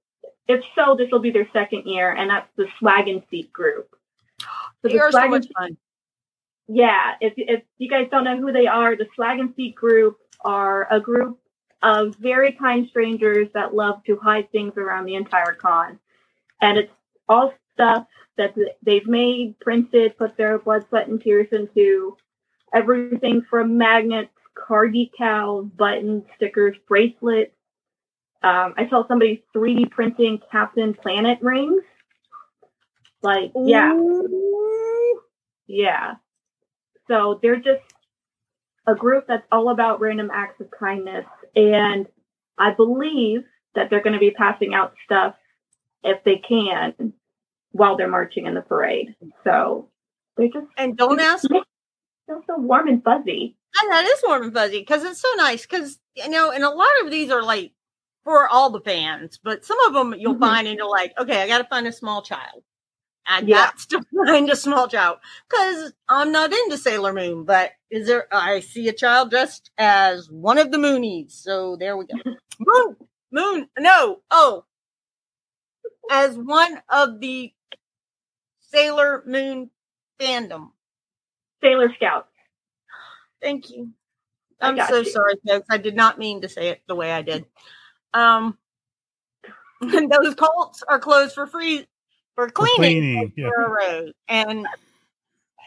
[0.48, 3.94] If so, this will be their second year, and that's the Swag and Seat group.
[4.40, 5.76] So They are so much and- fun.
[6.68, 10.18] Yeah, if if you guys don't know who they are, the Swag and Seat group
[10.44, 11.38] are a group
[11.82, 15.98] of very kind strangers that love to hide things around the entire con,
[16.60, 16.92] and it's
[17.28, 18.06] all stuff
[18.38, 22.16] that they've made, printed, put their blood, sweat, and tears into.
[22.74, 27.52] Everything from magnets, car decals, buttons, stickers, bracelets.
[28.42, 31.82] Um, I saw somebody 3D printing Captain Planet rings.
[33.22, 33.96] Like, yeah.
[35.66, 36.14] Yeah.
[37.08, 37.84] So they're just
[38.86, 41.26] a group that's all about random acts of kindness.
[41.54, 42.06] And
[42.58, 43.42] I believe
[43.74, 45.34] that they're going to be passing out stuff
[46.02, 47.12] if they can
[47.72, 49.14] while they're marching in the parade.
[49.44, 49.88] So
[50.36, 51.62] they're just And don't ask me.
[52.26, 53.56] feel so warm and fuzzy.
[53.80, 55.62] And that is warm and fuzzy because it's so nice.
[55.66, 57.72] Because you know, and a lot of these are like
[58.24, 60.40] for all the fans, but some of them you'll Mhm.
[60.40, 62.62] find and you're like, okay, I got to find a small child.
[63.26, 63.56] And Yeah.
[63.56, 68.26] that's to find a small child because I'm not into Sailor Moon, but is there?
[68.32, 72.14] I see a child dressed as one of the Moonies, so there we go.
[72.60, 72.96] Moon,
[73.30, 74.64] Moon, no, oh,
[76.10, 77.52] as one of the
[78.60, 79.70] Sailor Moon
[80.20, 80.70] fandom.
[81.62, 82.28] Sailor Scouts.
[83.40, 83.90] Thank you.
[84.60, 85.04] I'm so you.
[85.04, 85.66] sorry, folks.
[85.70, 87.44] I did not mean to say it the way I did.
[88.14, 88.58] Um,
[89.80, 91.86] and those cults are closed for free
[92.34, 93.48] for cleaning, cleaning, yeah.
[93.48, 94.12] for a road.
[94.28, 94.66] And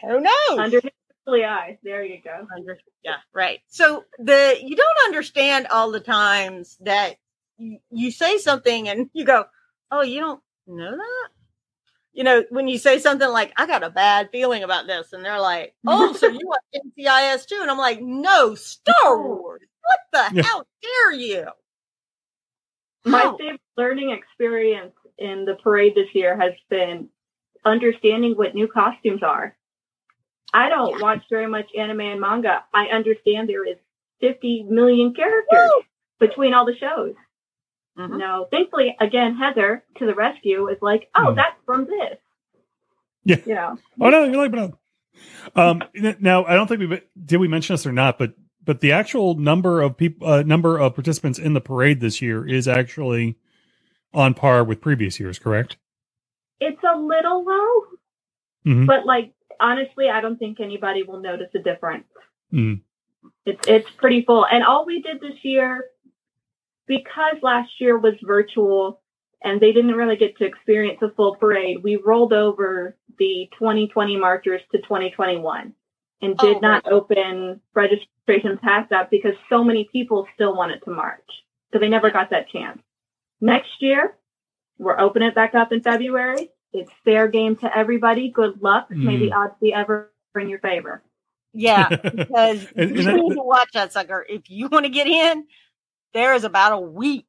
[0.02, 0.58] who knows?
[0.58, 0.90] Under his
[1.26, 1.76] lovely eyes.
[1.82, 2.46] There you go.
[2.54, 3.60] Under- yeah, right.
[3.68, 7.16] So the you don't understand all the times that
[7.58, 9.46] you, you say something and you go,
[9.90, 11.28] "Oh, you don't know that."
[12.12, 15.24] You know, when you say something like, "I got a bad feeling about this," and
[15.24, 19.62] they're like, "Oh, so you want NCIS too?" And I'm like, "No, Star Wars.
[19.82, 20.42] What the Yeah.
[20.42, 21.46] hell dare you?"
[23.04, 23.36] My How?
[23.36, 27.08] favorite learning experience in the parade this year has been
[27.64, 29.56] understanding what new costumes are.
[30.52, 31.02] I don't Yeah.
[31.02, 32.64] watch very much anime and manga.
[32.72, 33.78] I understand there is
[34.20, 35.82] 50 million characters Woo!
[36.20, 37.14] between all the shows.
[37.98, 38.18] Mhm.
[38.18, 41.36] No, thankfully, again, Heather to the rescue is like, oh, Hmm.
[41.36, 42.18] that's from this.
[43.24, 43.36] Yeah.
[43.44, 44.78] You know, Oh no, you're like, but no.
[45.54, 45.82] Um,
[46.20, 49.34] now I don't think we did we mention this or not, but but the actual
[49.34, 53.36] number of people, uh, number of participants in the parade this year is actually
[54.16, 55.76] on par with previous years, correct?
[56.58, 57.82] it's a little low,
[58.64, 58.86] Mhm.
[58.86, 62.06] but like, honestly, I don't think anybody will notice a difference.
[62.50, 62.80] Mm.
[63.44, 64.46] It's it's pretty full.
[64.46, 65.84] And all we did this year,
[66.86, 69.02] because last year was virtual
[69.42, 74.16] and they didn't really get to experience a full parade, we rolled over the 2020
[74.16, 75.74] marchers to 2021
[76.22, 76.92] and did Oh, not right.
[76.94, 81.44] open registration past that because so many people still wanted to march.
[81.74, 82.80] So they never got that chance.
[83.40, 84.16] Next year,
[84.78, 86.50] we're opening it back up in February.
[86.72, 88.30] It's fair game to everybody.
[88.30, 88.90] Good luck.
[88.90, 89.36] May the mm.
[89.36, 91.02] odds be ever in your favor.
[91.52, 94.24] Yeah, because And- and you that- need to watch that sucker.
[94.28, 95.46] If you want to get in,
[96.12, 97.26] there is about a week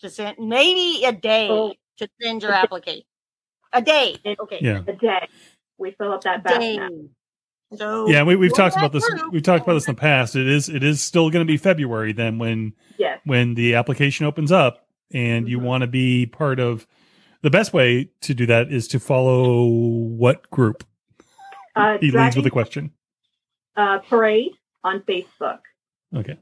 [0.00, 1.74] to send, maybe a day Oh.
[1.98, 3.04] to send your application.
[3.72, 4.16] A day.
[4.26, 4.58] Okay.
[4.60, 4.82] Yeah.
[4.86, 5.28] A day.
[5.76, 6.88] We fill up that fast now.
[7.76, 9.06] So Yeah, we, we've talked about this.
[9.06, 9.30] true.
[9.30, 10.34] We've talked about this in the past.
[10.34, 13.20] It is it is still going to be February then when Yes.
[13.24, 15.62] when the application opens up, and you Mhm.
[15.62, 16.86] want to be part of.
[17.42, 20.84] The best way to do that is to follow what group?
[21.76, 22.92] Uh, He leads with a question.
[23.76, 25.60] uh, Parade on Facebook.
[26.14, 26.36] Okay.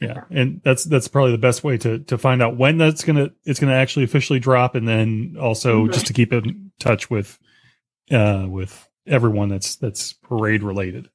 [0.00, 3.30] Yeah, and that's that's probably the best way to to find out when that's gonna
[3.44, 5.92] it's gonna actually officially drop, and then also Mhm.
[5.92, 7.36] just to keep in touch with
[8.12, 11.10] uh with everyone that's that's parade related.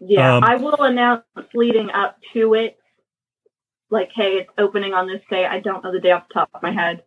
[0.00, 1.22] Yeah, Um, I will announce
[1.54, 2.76] leading up to it,
[3.90, 5.44] like, hey, it's opening on this day.
[5.46, 7.02] I don't know the day off the top of my head,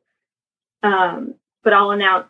[0.84, 2.28] um, but I'll announce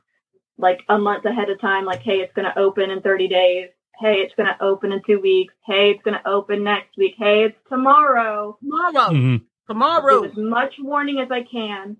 [0.57, 3.69] like a month ahead of time, like, hey, it's going to open in 30 days.
[3.99, 5.53] Hey, it's going to open in two weeks.
[5.65, 7.15] Hey, it's going to open next week.
[7.17, 8.57] Hey, it's tomorrow.
[8.61, 9.41] tomorrow, Mhm.
[9.67, 10.21] tomorrow.
[10.21, 11.97] Give as much warning as I can.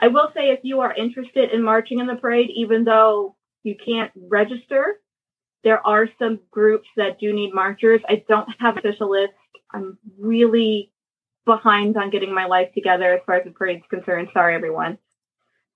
[0.00, 3.74] I will say if you are interested in marching in the parade, even though you
[3.84, 5.00] can't register,
[5.64, 8.00] there are some groups that do need marchers.
[8.08, 9.32] I don't have an official list.
[9.72, 10.92] I'm really
[11.48, 14.28] behind on getting my life together as far as the parade's concerned.
[14.32, 14.98] Sorry, everyone.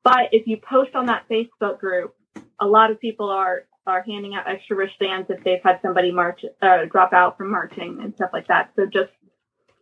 [0.04, 2.14] But if you post on that Facebook group,
[2.60, 6.44] a lot of people are are handing out extra wristbands if they've had somebody march
[6.60, 8.70] uh, drop out from marching and stuff like that.
[8.76, 9.10] So just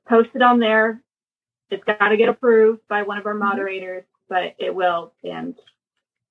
[0.08, 1.02] post it on there.
[1.70, 5.12] It's got to get approved by one of our moderators, but it will.
[5.22, 5.54] And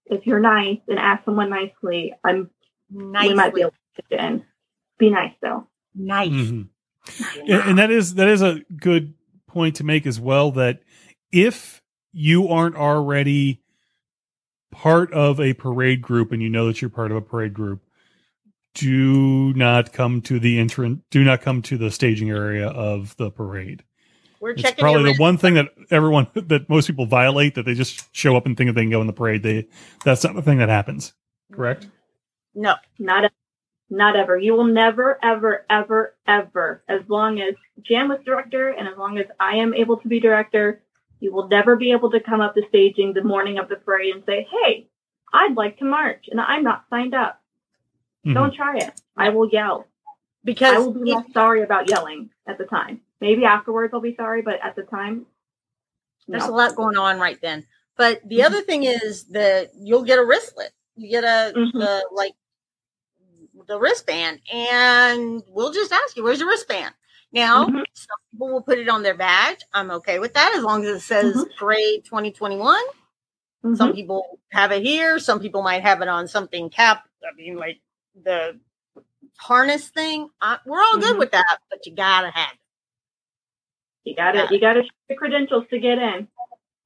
[0.08, 2.50] if you're nice and ask someone nicely, I'm
[2.91, 4.45] we might be able to fit in.
[4.98, 5.67] Be nice though.
[5.93, 6.30] Nice.
[6.30, 6.69] Mhm.
[7.41, 9.13] And, and that is that is a good
[9.60, 10.52] point to make as well.
[10.52, 10.80] That
[11.34, 11.82] if
[12.13, 13.62] you aren't already
[14.72, 17.82] part of a parade group and you know that you're part of a parade group,
[18.74, 21.02] do not come to the entrance.
[21.12, 23.84] Do not come to the staging area of the parade.
[24.39, 27.74] We're It's checking probably the one thing that everyone that most people violate that they
[27.74, 29.43] just show up and think that they can go in the parade.
[29.43, 29.67] They
[30.06, 31.12] that's not the thing that happens.
[31.52, 31.88] Correct.
[32.56, 32.76] No.
[32.98, 33.30] Not
[33.89, 34.38] not ever.
[34.38, 39.17] You will never, ever, ever, ever, as long as Jan was director and as long
[39.17, 40.82] as I am able to be director,
[41.19, 44.13] you will never be able to come up to staging the morning of the parade
[44.15, 44.88] and say, Hey,
[45.34, 47.41] I'd like to march and I'm not signed up.
[48.25, 48.34] Mhm.
[48.34, 49.02] Don't try it.
[49.17, 49.86] I will yell.
[50.43, 53.02] Because I will be less sorry about yelling at the time.
[53.19, 55.25] Maybe afterwards I'll be sorry, but at the time,
[56.28, 56.54] There's no.
[56.54, 57.65] a lot going on right then.
[57.97, 58.45] But the Mhm.
[58.45, 60.71] other thing is that you'll get a wristlet.
[60.95, 61.73] You get a Mhm.
[61.73, 62.34] the like
[63.69, 66.93] the wristband, and we'll just ask you, "Where's your wristband?"
[67.32, 67.84] Now, Mhm.
[67.93, 69.62] some people will put it on their badge.
[69.73, 71.55] I'm okay with that as long as it says Mhm.
[71.58, 72.84] Parade 2021.
[73.75, 73.95] Some Mhm.
[73.95, 75.19] people have it here.
[75.19, 77.08] Some people might have it on something cap.
[77.23, 77.79] I mean, like
[78.15, 78.60] the
[79.38, 80.29] harness thing.
[80.41, 81.19] I, we're all good Mhm.
[81.19, 82.60] with that, but you gotta have it.
[84.05, 84.49] You gotta Yeah.
[84.49, 86.27] you gotta show your credentials to get in.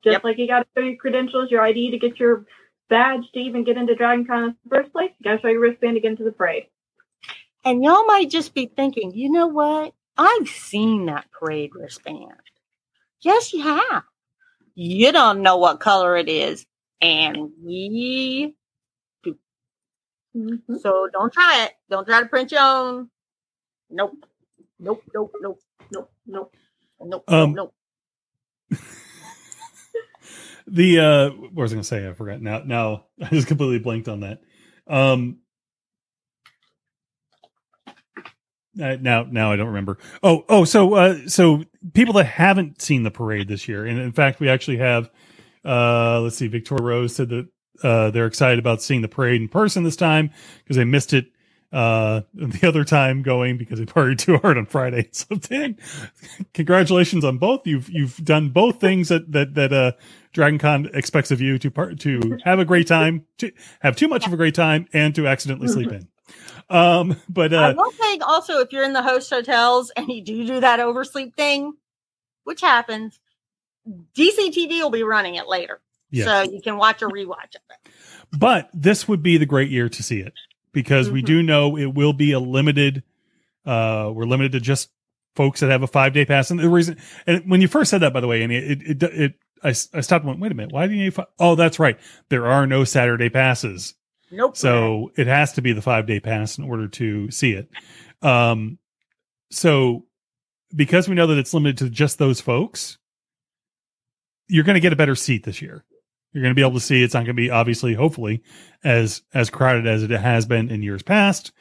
[0.04, 0.24] Just Yep.
[0.26, 2.46] like you gotta show your credentials, your ID to get your
[2.90, 5.12] badge to even get into Dragon Con in the first place.
[5.20, 6.68] You gotta show your wristband to get into the parade.
[7.66, 9.94] And y'all might just be thinking, you know what?
[10.18, 12.34] I've seen that parade wristband.
[13.22, 14.04] Yes, you have.
[14.76, 16.66] You don't know what color it is,
[17.00, 18.56] and we.
[20.36, 20.76] Mm-hmm.
[20.78, 21.74] So don't try it.
[21.90, 23.10] Don't try to print your own.
[23.90, 24.14] Nope.
[24.80, 25.04] Nope.
[25.14, 25.32] Nope.
[25.40, 25.60] Nope.
[25.92, 26.54] Nope, nope.
[27.00, 27.24] Nope.
[27.28, 27.74] Um, nope.
[30.68, 32.08] The uh what was I gonna say?
[32.08, 32.42] I forgot.
[32.42, 34.42] Now now I just completely blanked on that.
[34.88, 35.40] Um
[38.82, 39.98] uh, now now I don't remember.
[40.22, 44.12] Oh oh so uh so people that haven't seen the parade this year, and in
[44.12, 45.10] fact we actually have
[45.66, 47.48] uh let's see, Victoria Rose said that
[47.84, 50.32] uh they're excited about seeing the parade in person this time
[50.64, 51.28] because they missed it
[51.72, 55.10] uh the other time going because they partied too hard on Friday.
[55.14, 55.78] So Dan,
[56.54, 57.68] congratulations on both.
[57.68, 59.92] You've you've done both things that that that uh
[60.32, 64.08] Dragon Con expects of you to part to have a great time, to have too
[64.08, 66.08] much of a great time, and to accidentally sleep in.
[66.74, 70.22] Um, but uh, I will say also if you're in the host hotels and you
[70.24, 71.74] do do that oversleep thing,
[72.46, 73.20] which happens,
[74.16, 76.26] DCTV will be running it later, Yes.
[76.26, 77.92] so you can watch a rewatch of it.
[78.38, 80.34] but this would be the great year to see it
[80.72, 81.26] because we Mhm.
[81.26, 83.04] do know it will be a limited.
[83.66, 84.90] Uh, we're limited to just
[85.36, 86.98] folks that have a five day pass, and the reason,
[87.28, 89.34] and when you first said that, by the way, and it it, it, it
[89.64, 91.14] I stopped and went, wait a minute, why do you need?
[91.14, 91.28] Five?
[91.40, 91.98] Oh, that's right,
[92.30, 93.94] there are no Saturday passes.
[94.34, 94.58] Nope.
[94.58, 97.70] So it has to be the five day pass in order to see it.
[98.22, 98.80] Um,
[99.52, 100.06] so
[100.76, 102.98] because we know that it's limited to just those folks,
[104.48, 105.86] you're going to get a better seat this year.
[106.32, 108.42] You're going to be able to see it's not going to be obviously, hopefully,
[108.84, 111.52] as as crowded as it has been in years past.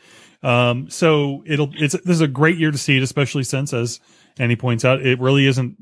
[0.42, 4.00] Um, so it'll it's this is a great year to see it, especially since, as
[4.38, 5.76] Annie points out, it really isn't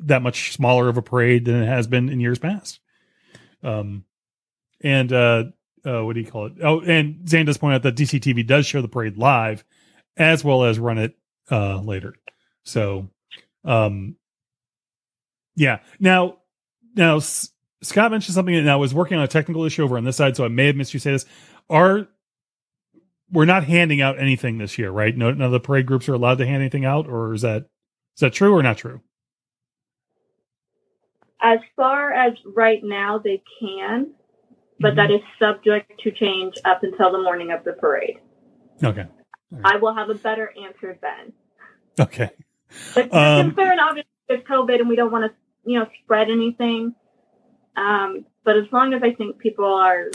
[0.00, 2.80] that much smaller of a parade than it has been in years past.
[3.62, 4.04] Um,
[4.80, 5.44] and uh,
[5.84, 6.54] uh, what do you call it?
[6.62, 9.64] Oh, and Zan does point out that DCTV does show the parade live,
[10.16, 11.16] as well as run it
[11.50, 12.14] uh, later.
[12.64, 13.08] So,
[13.64, 14.16] um,
[15.56, 15.80] yeah.
[15.98, 16.38] Now,
[16.94, 17.50] now S-
[17.82, 20.36] Scott mentioned something, and I was working on a technical issue over on this side,
[20.36, 21.26] so I may have missed you say this.
[21.68, 22.08] Are
[23.32, 25.16] we're not handing out anything this year, right?
[25.16, 27.62] No, none of the parade groups are allowed to hand anything out, or is that
[28.16, 29.00] is that true or not true?
[31.42, 34.12] As far as right now, they can,
[34.80, 38.18] but that is subject to change up until the morning of the parade.
[38.82, 39.06] Okay,
[39.64, 41.32] I will have a better answer then.
[41.98, 42.30] okay,
[42.94, 46.30] The, the Um, concern obviously is COVID, and we don't want to, you know, spread
[46.30, 46.94] anything.
[47.76, 50.10] Um, but as long as I think people are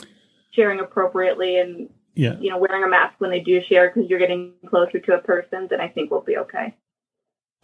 [0.51, 2.37] sharing appropriately and yeah.
[2.39, 5.19] you know wearing a mask when they do share because you're getting closer to a
[5.19, 6.73] person, then I think we'll be okay.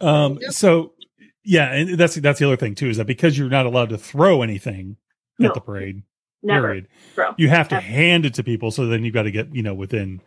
[0.00, 0.92] Um, so
[1.44, 3.98] yeah, and that's that's the other thing too is that because you're not allowed to
[3.98, 4.96] throw anything
[5.42, 6.02] at the parade,
[6.42, 7.34] Never, period, bro.
[7.38, 7.86] you have to Never.
[7.86, 8.70] hand it to people.
[8.70, 10.20] So then you've got to get you know within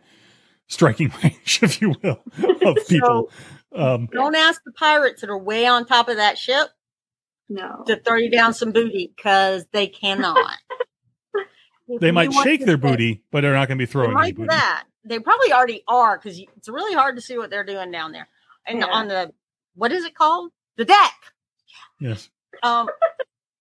[0.68, 2.22] striking range, if you will,
[2.64, 3.30] of people.
[3.74, 6.68] um, Don't ask the pirates that are way on top of that ship
[7.48, 7.84] No.
[7.86, 10.36] to throw you down some booty because they cannot.
[12.00, 14.34] They might shake their say- booty, but they're not going to be throwing any might
[14.34, 14.48] do booty.
[14.48, 14.84] that.
[15.04, 18.28] They probably already are because it's really hard to see what they're doing down there.
[18.66, 18.86] And Yeah.
[18.86, 19.32] on the
[19.76, 20.50] what is it called?
[20.76, 21.14] The deck.
[22.00, 22.28] Yes.
[22.64, 22.88] Um,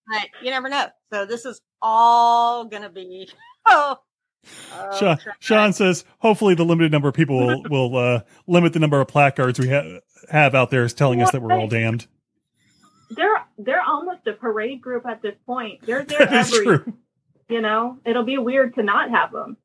[0.07, 0.87] but you never know.
[1.13, 3.29] So this is all gonna be.
[3.67, 3.97] Oh,
[4.73, 5.17] oh, Sean.
[5.39, 9.07] Sean says, hopefully the limited number of people will, will uh, limit the number of
[9.07, 12.05] placards we ha- have out there, is telling us that we're all damned.
[13.09, 15.81] They're they're almost a parade group at this point.
[15.85, 16.65] They're there That is every.
[16.77, 16.93] true.
[17.49, 19.57] You know, it'll be weird to not have them.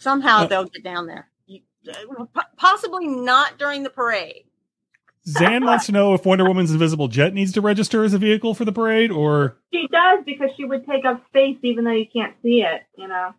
[0.00, 1.28] Somehow Uh, they'll get down there.
[1.46, 1.60] You,
[2.34, 4.44] po- possibly not during the parade.
[5.28, 8.54] Zan wants to know if Wonder Woman's invisible jet needs to register as a vehicle
[8.54, 12.06] for the parade, or she does because she would take up space even though you
[12.12, 12.82] can't see it.
[12.96, 13.34] You know.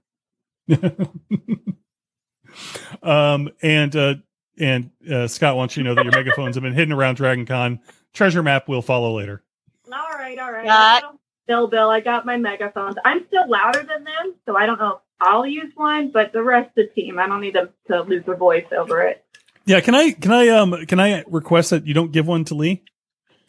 [3.10, 4.16] um, and uh,
[4.60, 7.46] and uh, Scott wants you to know that your megaphones have been hidden around Dragon
[7.46, 7.80] Con.
[8.14, 9.44] Treasure map will follow later.
[9.92, 10.66] All right, all right.
[10.66, 11.18] Got-
[11.48, 12.98] Bill, Bill, I got my megaphones.
[13.06, 16.44] I'm still louder than them, so I don't know if I'll use one, but the
[16.44, 19.24] rest of the team, I don't need them to lose their voice over it.
[19.68, 22.56] Yeah, can I can I um can I request that you don't give one to
[22.56, 22.86] Lee?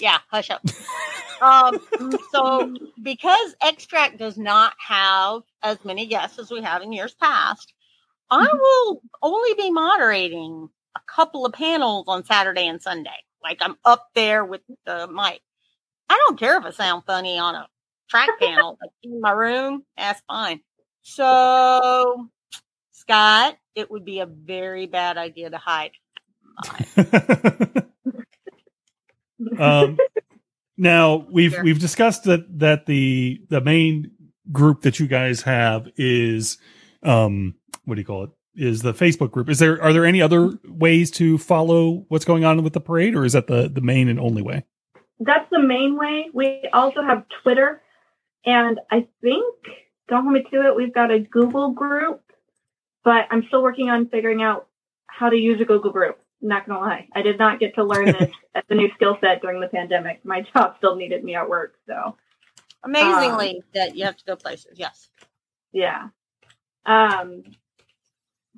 [0.01, 0.62] Yeah, hush up.
[1.41, 1.79] um,
[2.33, 7.73] so because Extract does not have as many guests as we have in years past,
[8.31, 13.11] I will only be moderating a couple of panels on Saturday and Sunday.
[13.41, 15.41] Like I'm up there with the mic.
[16.09, 17.69] I don't care if I sound funny on a
[18.11, 19.85] track panel like in my room.
[19.97, 20.62] That's fine.
[21.03, 22.29] So,
[22.91, 25.93] Scott, it would be a very bad idea to hide.
[29.59, 29.97] um,
[30.77, 31.65] now we've Sure.
[31.65, 34.11] we've discussed that that the the main
[34.51, 36.57] group that you guys have is
[37.03, 37.55] um
[37.85, 39.49] what do you call it is the Facebook group.
[39.49, 43.15] Is there are there any other ways to follow what's going on with the parade,
[43.15, 44.65] or is that the the main and only way?
[45.21, 46.27] That's the main way.
[46.35, 47.81] We also have Twitter,
[48.45, 49.55] and I think,
[50.09, 52.23] don't hold me to it, we've got a Google group,
[53.05, 54.67] but I'm still working on figuring out
[55.07, 56.19] how to use a Google group.
[56.41, 59.43] Not gonna lie, I did not get to learn this as a new skill set
[59.43, 60.24] during the pandemic.
[60.24, 62.16] My job still needed me at work, so
[62.84, 64.78] Amazingly, that you have to go places.
[64.78, 65.11] Yes.
[65.72, 66.09] yeah.
[66.86, 67.43] Um.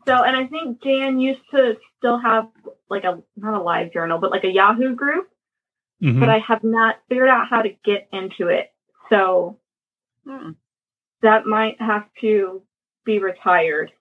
[0.06, 2.48] So, and I think Jan used to still have
[2.88, 5.28] like a not a live journal, but like a Yahoo group.
[6.02, 6.18] Mhm.
[6.18, 8.72] but I have not figured out how to get into it.
[9.10, 9.58] So
[10.26, 10.52] Hmm.
[11.20, 12.62] that might have to
[13.04, 13.92] be retired,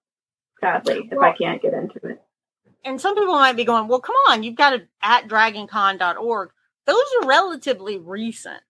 [0.62, 2.22] sadly, if I can't get into it.
[2.86, 6.50] And some people might be going, well, come on, you've got it at dragoncon.org.
[6.86, 8.62] Those are relatively recent.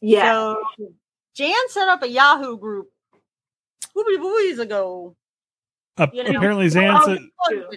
[0.00, 0.54] Yeah.
[0.78, 0.92] So
[1.34, 2.88] Jan set up a Yahoo group
[3.96, 5.16] whoopie boys ago.
[5.98, 7.18] Uh, you know- apparently, Zan says.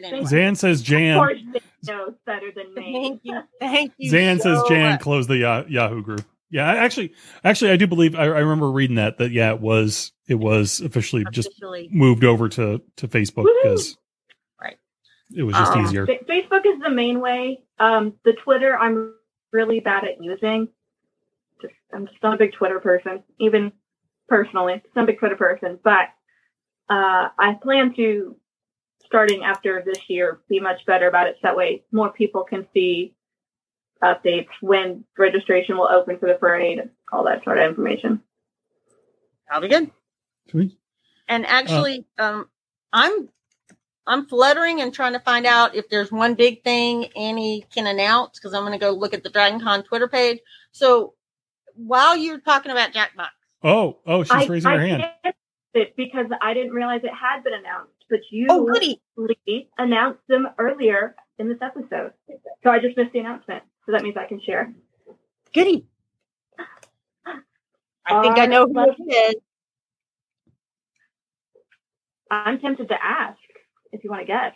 [0.04, 0.26] Anyway.
[0.26, 1.40] Zan says of Jan course,
[1.88, 2.92] knows better than me.
[3.02, 3.42] Thank you.
[3.60, 4.10] Thank you.
[4.10, 5.02] Zan says Jan much.
[5.02, 6.26] closed the Ya- Yahoo group.
[6.52, 7.14] Yeah, I actually,
[7.44, 10.82] actually, I do believe I, I remember reading that that yeah, it was it was
[10.82, 11.50] officially just
[11.92, 13.96] moved over to to Facebook because Right.
[15.36, 16.06] It was just Um, easier.
[16.06, 17.64] Fa- Facebook is the main way.
[17.80, 19.14] Um, the Twitter, I'm
[19.52, 20.70] really bad at using.
[21.62, 23.72] Just, I'm just not a big Twitter person, even
[24.28, 24.82] personally.
[24.84, 26.10] Just not a big Twitter person, but
[26.90, 28.36] uh, I plan to,
[29.06, 31.36] starting after this year, be much better about it.
[31.36, 33.16] So that way, more people can see
[34.04, 38.22] updates when registration will open for the parade, and all that sort of information.
[39.48, 39.92] That'll be good.
[40.50, 40.78] Sweet.
[41.28, 42.50] And actually, um,
[42.94, 43.30] I'm
[44.10, 48.40] I'm fluttering and trying to find out if there's one big thing Annie can announce
[48.40, 50.40] because I'm going to go look at the Dragon Con Twitter page.
[50.72, 51.14] So
[51.76, 53.30] while you're talking about Jackbox,
[53.64, 55.04] Oh, oh, she's I, raising her hand.
[55.74, 60.22] it because I didn't realize it had been announced, but you oh goody, Lee, announced
[60.28, 62.14] them earlier in this episode.
[62.64, 63.64] So I just missed the announcement.
[63.86, 64.74] So that means I can share.
[65.54, 65.86] goody.
[68.06, 68.74] I think I know who
[69.08, 69.36] it is.
[72.32, 73.39] I'm tempted to ask
[73.92, 74.54] if you want to guess.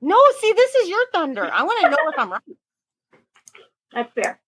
[0.00, 1.50] No, see, this is your thunder.
[1.52, 2.40] I want to know if I'm right.
[3.92, 4.40] That's fair.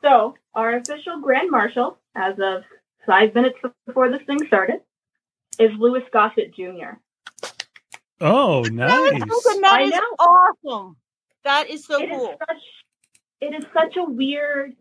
[0.00, 2.62] So, our official Grand Marshal, as of
[3.06, 4.80] five minutes before this thing started,
[5.58, 6.96] is Louis Gossett Jr.
[8.20, 9.12] Oh, nice.
[9.12, 9.98] is, so- that I know.
[10.18, 10.96] awesome.
[11.44, 12.34] That is so It is cool.
[12.48, 12.62] such
[13.42, 14.72] it is such a weird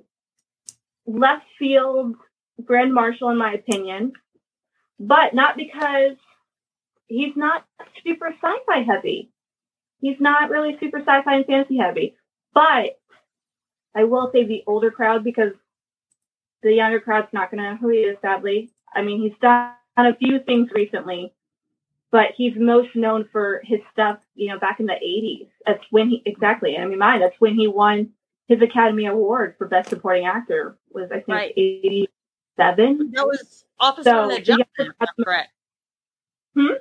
[1.06, 2.16] left field
[2.64, 4.14] Grand Marshal in my opinion,
[4.98, 6.16] but not because
[7.08, 7.66] he's not
[8.06, 9.30] super sci-fi heavy.
[10.00, 12.16] He's not really super sci-fi and fantasy heavy,
[12.54, 13.00] but
[13.96, 15.54] I will say the older crowd because
[16.62, 18.18] the younger crowd's not going to know who he is.
[18.22, 21.34] Sadly, I mean he's done a few things recently,
[22.12, 25.48] but he's most known for his stuff, you know, back in the 80s.
[25.66, 28.10] That's when he, exactly, I mean, mine, that's when he won
[28.48, 31.54] his Academy Award for Best Supporting Actor, was I think Right.
[31.58, 32.08] 87.
[33.14, 34.68] That was Officer So, and the Gentleman.
[34.78, 34.94] younger
[35.24, 35.50] correct.
[36.56, 36.74] Hmm?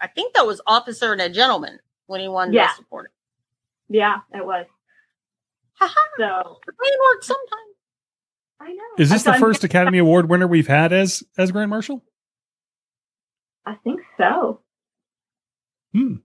[0.00, 2.66] I think that was Officer and a Gentleman when he won Yeah.
[2.66, 3.12] Best Supporting.
[3.88, 4.66] Yeah, it was.
[5.74, 7.74] Haha, So, the brain works sometimes.
[8.60, 8.82] I know.
[8.98, 12.02] Is this So the I'm- first Academy Award winner we've had as as Grand Marshal?
[13.66, 14.60] I think so.
[15.92, 16.16] Hmm.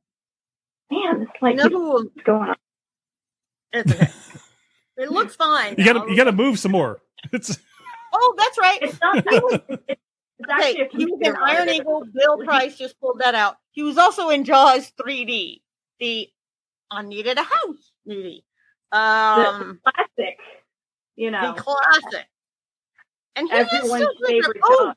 [0.89, 1.91] Man, it's like, you know who?
[1.93, 2.55] what's going on?
[3.73, 4.09] It's okay.
[4.97, 5.75] it looks fine.
[5.77, 5.93] You now.
[5.93, 7.01] gotta you gotta move some more.
[7.31, 7.57] It's
[8.13, 8.79] Oh, that's right.
[8.81, 10.00] It's not, he was, it's,
[10.41, 11.69] it's actually Okay, a he was in Iron.
[11.69, 12.03] Eagle.
[12.13, 13.57] Bill Price just pulled that out.
[13.71, 15.61] He was also in Jaws 3D,
[15.99, 16.29] the
[16.89, 18.43] I Needed a House movie.
[18.91, 20.37] The Um, classic,
[21.15, 21.53] you know.
[21.55, 22.27] the classic.
[23.37, 24.93] And he is Everyone's so favorite Oh,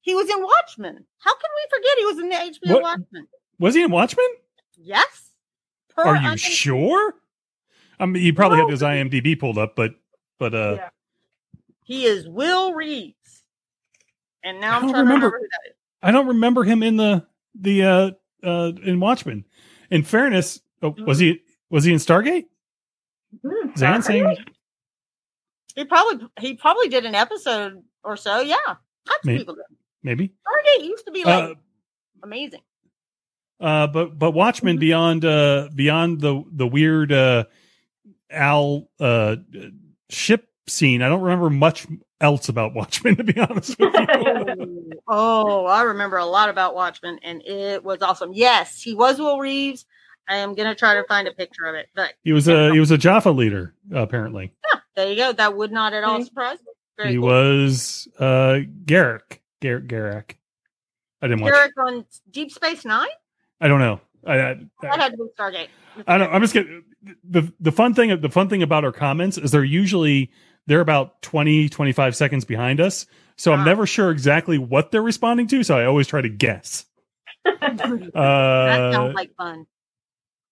[0.00, 1.04] he was in Watchmen.
[1.18, 2.82] How can we forget he was in the HBO What?
[2.82, 3.28] Watchmen?
[3.60, 4.26] was he in Watchmen?
[4.76, 5.30] Yes.
[5.90, 6.38] Per Are you IMDb.
[6.38, 7.14] sure?
[8.00, 9.92] I mean, you probably Well, have his IMDb pulled up, but
[10.38, 10.88] but uh, Yeah.
[11.84, 13.35] He is Will Reeves.
[14.46, 15.26] And now I I'm don't to remember.
[15.26, 15.76] remember who that is.
[16.02, 17.26] I don't remember him in the
[17.60, 18.10] the uh
[18.44, 19.44] uh in Watchmen.
[19.90, 22.44] In fairness, oh, was he was he in Stargate?
[23.44, 24.36] Hmm, Zan saying
[25.74, 28.40] He probably he probably did an episode or so.
[28.40, 28.56] Yeah.
[29.24, 29.38] Maybe.
[29.38, 29.56] people
[30.02, 30.28] maybe.
[30.28, 31.54] Stargate used to be like Uh,
[32.22, 32.60] amazing.
[33.60, 37.44] uh, but but Watchmen beyond uh beyond the the weird uh
[38.30, 39.36] Al uh
[40.08, 41.02] ship scene.
[41.02, 41.86] I don't remember much
[42.20, 44.92] else about Watchmen to be honest with you.
[45.08, 48.32] oh, I remember a lot about Watchmen, and it was awesome.
[48.32, 49.86] Yes, he was Will Reeves.
[50.28, 52.80] I am gonna try to find a picture of it, but he was a he
[52.80, 54.52] was a Jaffa leader apparently.
[54.72, 55.32] Yeah, there you go.
[55.32, 56.72] That would not at all surprise me.
[56.96, 57.28] Very he cool.
[57.28, 60.38] was uh Garrick Garrick Garrick.
[61.22, 61.54] I didn't watch.
[61.54, 63.08] Garak on Deep Space Nine.
[63.60, 64.00] I don't know.
[64.26, 65.68] I, I, That had to be Stargate.
[66.06, 66.32] I don't.
[66.32, 66.82] I'm just getting
[67.24, 68.20] the the fun thing.
[68.20, 70.30] The fun thing about our comments is they're usually
[70.66, 73.06] they're about 20, 25 seconds behind us.
[73.36, 73.64] So I'm Ah.
[73.64, 75.62] never sure exactly what they're responding to.
[75.62, 76.86] So I always try to guess.
[77.44, 79.66] that Uh, sounds like fun.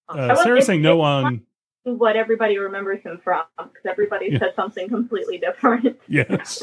[0.09, 1.47] uh, will- Sarah's it's- saying no it's on
[1.85, 4.39] what everybody remembers him from because everybody Yeah.
[4.39, 5.99] said something completely different.
[6.09, 6.63] yes.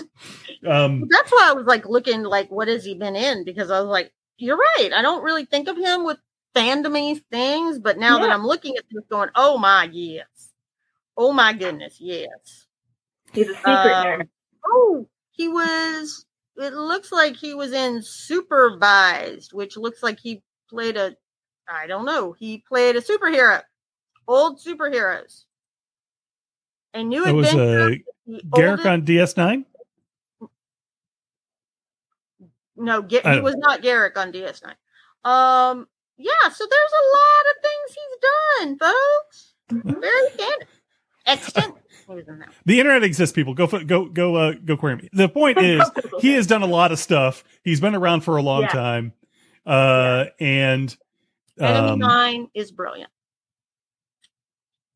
[0.68, 3.80] Um, That's why I was like looking like what has he been in because I
[3.80, 4.90] was like, you're right.
[4.96, 6.18] I don't really think of him with
[6.56, 10.26] fandomy things, but now that I'm looking at this, going, oh my yes,
[11.18, 12.66] oh my goodness, yes.
[13.34, 14.30] He's a secret Uh, nerd.
[14.66, 16.26] Oh, he was.
[16.58, 21.16] It looks like he was in Supervized, which looks like he played a.
[21.68, 22.34] I don't know.
[22.34, 23.62] He played a superhero,
[24.28, 25.46] old superheroes.
[26.94, 28.04] A new it was adventure.
[28.30, 29.66] uh, Garak oldest- on DS9.
[32.76, 34.76] No, Ga- he don't- was not Garak on DS9.
[35.24, 38.18] Um, yeah, so there's a lot of things he's
[38.60, 39.54] done, folks.
[40.02, 40.68] Very good.
[41.28, 41.76] Extent.
[42.12, 42.50] He was that.
[42.66, 43.34] The internet exists.
[43.34, 45.10] People go go go uh, go query me.
[45.14, 45.84] The point is
[46.20, 47.44] he has done a lot of stuff.
[47.64, 48.68] He's been around for a long Yeah.
[48.70, 49.14] time,
[49.66, 50.96] uh, and
[51.60, 53.10] Enemy um, Mine is brilliant.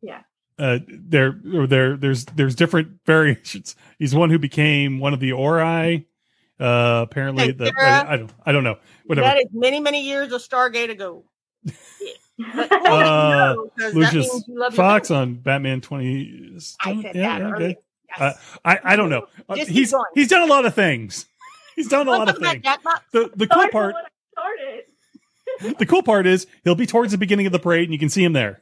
[0.02, 0.22] Yeah.
[0.58, 3.76] Uh, there or there there's there's different variations.
[4.00, 6.08] He's one who became one of the Ori.
[6.58, 7.74] Uh, apparently, Hey, the.
[7.78, 8.78] I, I don't I don't know.
[9.06, 9.28] Whatever.
[9.28, 11.26] That is many, many years of Stargate ago.
[12.38, 12.52] Yeah.
[12.56, 16.58] But, Uh, no, 'cause that Lucius means you love your Fox on Batman twenty.
[16.82, 17.78] I said yeah, that yeah, okay.
[18.20, 18.58] Yes.
[18.64, 19.28] I I don't know.
[19.50, 20.06] Uh, Just he's going.
[20.14, 21.26] he's done a lot of things.
[21.76, 22.64] He's done a lot of things.
[23.12, 23.96] The the cool part
[24.32, 25.78] started.
[25.78, 28.08] the cool part is he'll be towards the beginning of the parade and you can
[28.08, 28.62] see him there.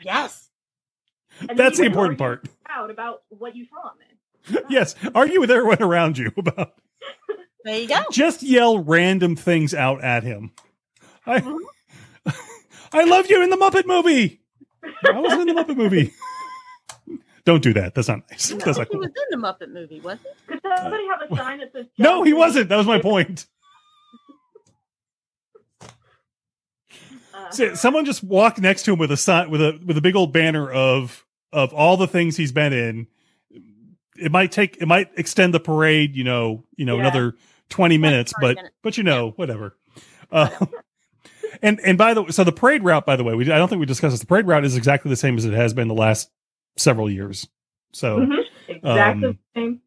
[0.00, 0.48] Yes.
[1.48, 2.46] And That's the important part.
[2.70, 4.64] Out about what you saw him in.
[4.70, 6.74] yes, argue with everyone around you about
[7.64, 8.02] There you go.
[8.12, 10.52] just yell random things out at him.
[11.26, 11.40] I
[12.92, 14.40] I love you in the Muppet movie.
[15.06, 16.12] I wasn't in the Muppet movie.
[17.44, 17.94] Don't do that.
[17.94, 18.50] That's not nice.
[18.52, 19.00] No, That's not cool.
[19.02, 20.52] he was in the Muppet movie, wasn't he?
[20.54, 22.38] Could somebody have a sign that says No, he Cena?
[22.38, 22.68] wasn't.
[22.68, 23.46] That was my point.
[27.34, 30.00] Uh, So, someone just walked next to him with a sign with a with a
[30.00, 33.06] big old banner of of all the things he's been in.
[34.16, 37.02] It might take it might extend the parade, you know, you know, Yeah.
[37.08, 37.34] another
[37.70, 38.76] twenty minutes, 20 but minutes.
[38.82, 39.76] but you know, whatever.
[40.30, 40.48] Uh,
[41.60, 43.68] and and by the way, so the parade route, by the way, we I don't
[43.68, 44.20] think we discussed this.
[44.20, 46.30] The parade route is exactly the same as it has been the last
[46.76, 47.46] several years.
[47.92, 48.38] So mhm,
[48.68, 49.80] exactly um, the same.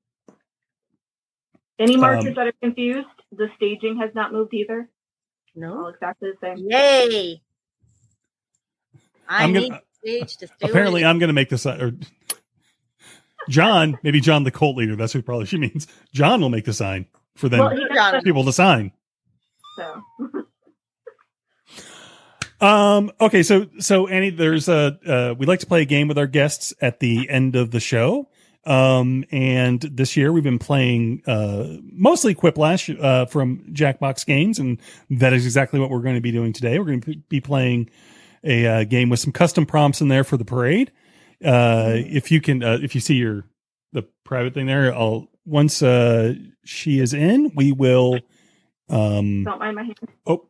[1.79, 4.87] Any marchers um, that are confused, the staging has not moved either.
[5.57, 5.87] All No.
[5.87, 6.67] exactly the same.
[6.69, 7.41] Yay.
[9.27, 11.05] I I'm need gonna- stage to do apparently, it.
[11.05, 11.65] I'm going to make this.
[11.65, 11.93] Or
[13.49, 14.95] John, maybe John, the cult leader.
[14.95, 15.87] That's who probably she means.
[16.13, 18.91] John will make the sign for them Well, he got the, people to sign.
[19.75, 20.01] so.
[22.65, 23.11] Um.
[23.21, 23.43] Okay.
[23.43, 26.73] So so Annie, there's a uh, we like to play a game with our guests
[26.81, 28.27] at the end of the show.
[28.65, 29.23] Um.
[29.31, 35.33] And this year we've been playing uh mostly Quiplash uh from Jackbox Games, and that
[35.33, 36.79] is exactly what we're going to be doing today.
[36.79, 37.89] We're going to be playing
[38.43, 40.91] a uh, game with some custom prompts in there for the parade.
[41.43, 43.43] Uh, if you can, uh, if you see your
[43.91, 48.19] the private thing there, I'll once uh she is in, we will.
[48.89, 49.43] Um.
[49.43, 49.97] Don't mind my hand.
[50.25, 50.47] Oh.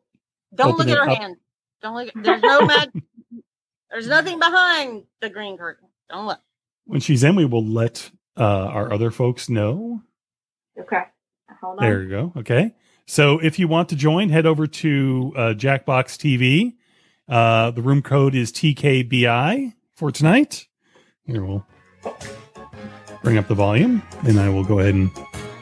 [0.53, 1.18] Don't look at it her up.
[1.18, 1.36] hand.
[1.86, 2.10] Don't look.
[2.16, 2.90] There's no mag.
[3.92, 5.88] There's nothing behind the green curtain.
[6.10, 6.40] Don't look.
[6.86, 10.02] when she's in, we will let uh, our other folks know.
[10.80, 11.04] Okay.
[11.62, 11.86] Hold on.
[11.86, 12.34] There you go.
[12.38, 12.74] Okay.
[13.06, 16.74] So if you want to join, head over to uh, Jackbox TV.
[17.30, 20.66] Uh, the room code is TKBI for tonight.
[21.26, 21.68] Here we'll
[23.22, 25.12] bring up the volume, and I will go ahead and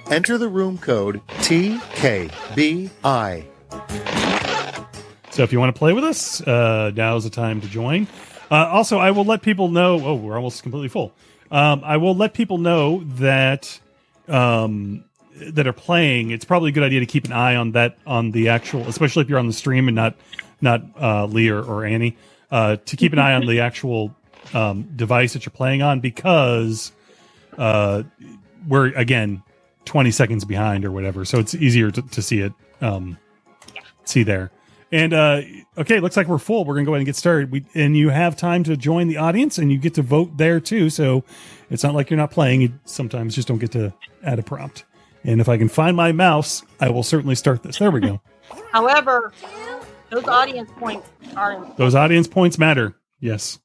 [0.10, 2.90] Enter the room code TKBI.
[5.34, 8.08] So if you want to play with us, uh, now's the time to join.
[8.52, 10.00] Uh, also, I will let people know.
[10.06, 11.12] Oh, we're almost completely full.
[11.50, 13.80] Um, I will let people know that
[14.28, 15.06] um,
[15.42, 16.30] that are playing.
[16.30, 19.24] It's probably a good idea to keep an eye on that on the actual, especially
[19.24, 20.14] if you're on the stream and not
[20.62, 22.16] not uh, Lee or, or Annie,
[22.52, 24.16] uh, to keep an eye on the actual
[24.54, 26.92] um, device that you're playing on because
[27.58, 28.04] uh,
[28.68, 29.42] we're again
[29.86, 32.54] 20 seconds behind or whatever, so it's easier to, to see it.
[32.82, 33.18] Um,
[34.06, 34.52] see there.
[34.94, 35.42] And uh,
[35.76, 36.66] okay, looks like we're full.
[36.66, 37.52] We're gonna go ahead and get started.
[37.52, 40.60] We and you have time to join the audience, and you get to vote there
[40.60, 40.92] too.
[40.92, 41.24] So
[41.72, 42.62] it's not like you're not playing.
[42.62, 43.92] You sometimes just don't get to
[44.24, 44.86] add a prompt.
[45.24, 47.80] And if I can find my mouse, I will certainly start this.
[47.80, 48.22] There we go.
[48.72, 49.34] However,
[50.12, 52.96] those audience points are Those audience points matter.
[53.20, 53.58] Yes.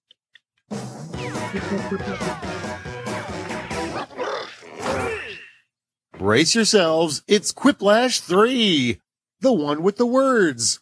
[6.12, 8.98] Brace yourselves, it's Quiplash 3,
[9.40, 10.80] the one with the words.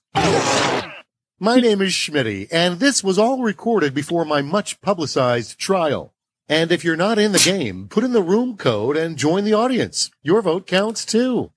[1.38, 6.14] My name is Schmitty, and this was all recorded before my much publicized trial.
[6.48, 9.52] And if you're not in the game, put in the room code and join the
[9.52, 10.10] audience.
[10.22, 11.52] Your vote counts too.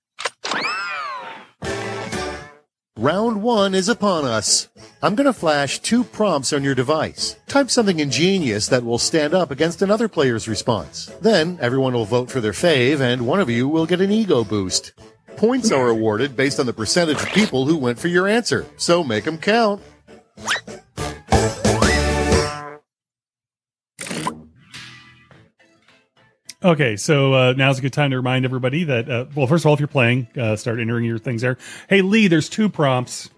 [2.96, 4.68] Round one is upon us.
[5.02, 7.36] I'm going to flash two prompts on your device.
[7.46, 11.06] Type something ingenious that will stand up against another player's response.
[11.22, 14.44] Then everyone will vote for their fave, and one of you will get an ego
[14.44, 14.92] boost.
[15.40, 19.02] Points are awarded based on the percentage of people who went for your answer, so
[19.02, 19.80] make them count.
[26.62, 29.68] Okay, so uh, now's a good time to remind everybody that, uh, well, first of
[29.68, 31.56] all, if you're playing, uh, start entering your things there.
[31.88, 33.30] Hey, Lee, there's two prompts.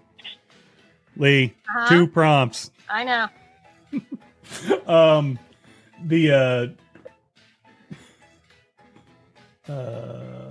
[1.17, 1.89] Lee, Uh-huh.
[1.89, 2.73] two prompts.
[2.91, 3.29] I know.
[4.93, 5.39] um
[6.05, 6.33] the
[9.69, 10.42] uh uh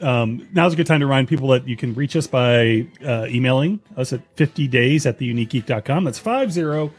[0.00, 3.26] um now's a good time to remind people that you can reach us by uh
[3.28, 6.90] emailing us at 50 days at theuniquegeek.com that's 50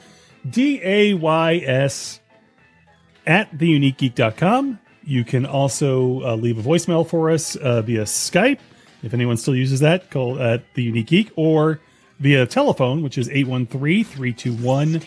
[0.49, 2.19] d-a-y-s
[3.25, 8.59] at theuniquegeek.com you can also uh, leave a voicemail for us uh, via skype.
[9.03, 11.79] If anyone still uses that call at the unique geek or
[12.19, 15.05] via telephone which is 813-321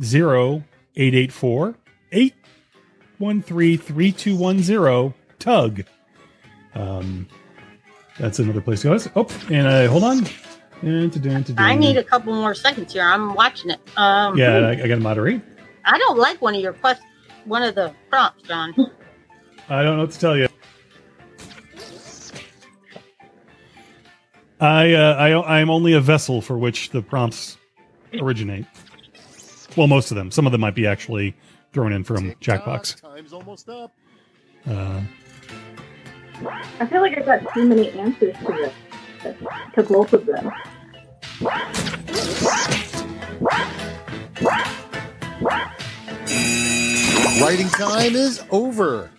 [0.00, 1.74] 0884
[2.12, 5.84] 813 3210 tug.
[6.74, 7.28] Um,
[8.18, 9.12] that's another place to go.
[9.16, 10.26] Oh, and uh, hold on.
[11.56, 13.02] I need a couple more seconds here.
[13.02, 13.80] I'm watching it.
[13.96, 15.40] Um, Yeah, I, I got to moderate.
[15.84, 17.02] I don't like one of your quest,
[17.44, 18.74] one of the prompts, John.
[19.68, 20.48] I don't know what to tell you.
[24.60, 27.56] I, uh, I I'm only a vessel for which the prompts
[28.20, 28.66] originate.
[29.76, 30.30] Well, most of them.
[30.30, 31.36] Some of them might be actually
[31.72, 33.00] thrown in from Jackbox.
[33.00, 33.94] Time's almost up.
[34.68, 35.02] Uh,
[36.80, 38.72] I feel like I got too many answers to this.
[39.74, 40.50] To both of them.
[47.40, 49.10] Writing time is over.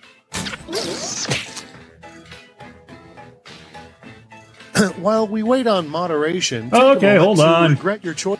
[4.97, 7.71] While we wait on moderation, Okay, hold on.
[7.71, 8.39] Regret your choice.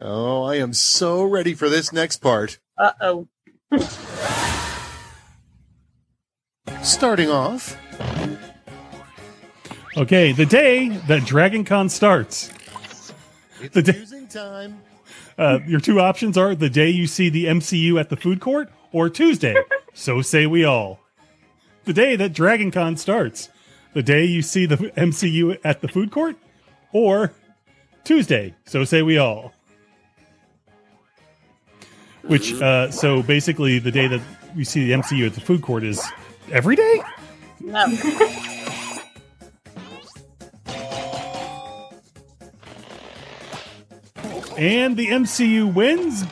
[0.00, 2.58] Oh, I am so ready for this next part.
[2.78, 3.28] Uh oh.
[6.82, 7.76] Starting off,
[9.96, 12.52] okay, the day that Dragon Con starts.
[13.60, 14.80] it's The day- using time.
[15.36, 18.70] Uh, your two options are the day you see the MCU at the food court
[18.92, 19.56] or Tuesday.
[19.94, 21.00] so say we all.
[21.84, 23.48] The day that Dragon Con starts.
[23.94, 26.36] The day you see the MCU at the food court
[26.92, 27.32] or
[28.04, 28.54] Tuesday.
[28.64, 29.52] So say we all.
[32.22, 34.20] Which, uh, so basically, the day that
[34.56, 36.02] we see the MCU at the food court is
[36.50, 37.02] every day?
[37.64, 37.84] No.
[44.56, 46.24] And the MCU wins.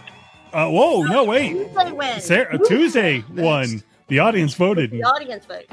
[0.53, 1.55] Uh, whoa, no, wait.
[1.55, 2.25] Tuesday wins.
[2.25, 3.83] Sarah, Tuesday won.
[4.09, 4.91] The audience voted.
[4.91, 5.65] The audience vote.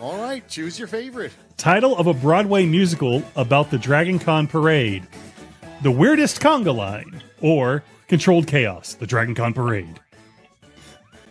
[0.00, 1.32] All right, choose your favorite.
[1.56, 5.06] Title of a Broadway musical about the Dragon Con parade.
[5.82, 10.00] The Weirdest Conga Line or Controlled Chaos, the Dragon Con parade.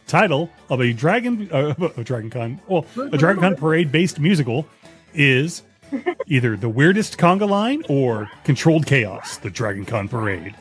[0.08, 4.68] Title of a Dragon uh, a Dragon Con well a Dragon Con parade based musical
[5.14, 5.64] is
[6.28, 10.56] either The Weirdest Conga Line or Controlled Chaos, the Dragon Con parade.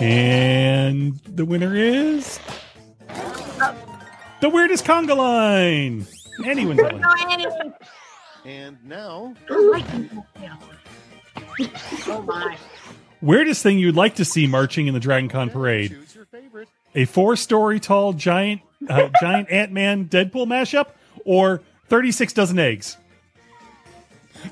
[0.00, 2.38] And the winner is
[4.40, 6.06] the weirdest conga line.
[6.44, 7.74] Anyone's line.
[8.44, 10.24] And now, I like you.
[10.40, 10.56] Yeah.
[12.06, 12.56] Oh my.
[13.20, 16.68] Weirdest thing you'd like to see marching in the Dragon Con parade: choose your favorite.
[16.94, 20.88] a four-story tall giant, uh, giant Ant-Man Deadpool mashup,
[21.24, 22.96] or thirty-six dozen eggs.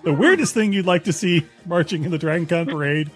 [0.03, 3.11] The weirdest thing you'd like to see marching in the Dragon Con parade: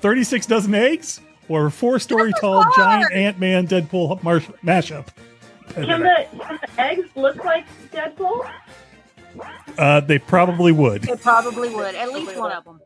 [0.00, 2.74] thirty-six dozen eggs, or a four-story tall hard.
[2.76, 5.06] giant Ant-Man Deadpool mar- mashup.
[5.70, 8.50] Can the, can the eggs look like Deadpool?
[9.78, 11.08] Uh, they probably would.
[11.08, 11.94] It probably would.
[11.94, 12.80] At least one of them.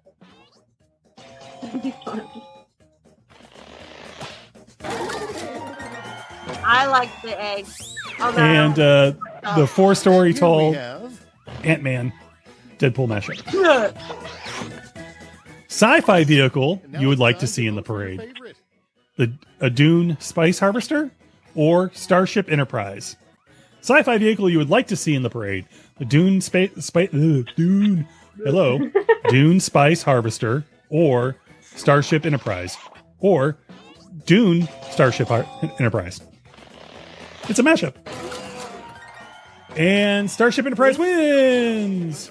[6.66, 7.96] I like the eggs.
[8.20, 9.12] Although, And uh,
[9.56, 11.26] the four story tall we have
[11.62, 12.12] Ant-Man
[12.78, 13.40] Deadpool mashup.
[15.68, 18.54] Sci-fi vehicle you would like to see in the vote for your parade:
[19.16, 21.10] the a Dune Spice Harvester
[21.54, 23.16] or Starship Enterprise.
[23.80, 25.66] Sci-fi vehicle you would like to see in the parade:
[25.98, 28.06] the Dune Space spa- Dune.
[28.44, 28.78] Hello,
[29.28, 31.36] Dune Spice Harvester or
[31.76, 32.76] Starship Enterprise
[33.18, 33.58] or
[34.26, 36.20] Dune Starship Enterprise.
[37.48, 37.94] It's a mashup.
[39.76, 42.30] And Starship Enterprise wins.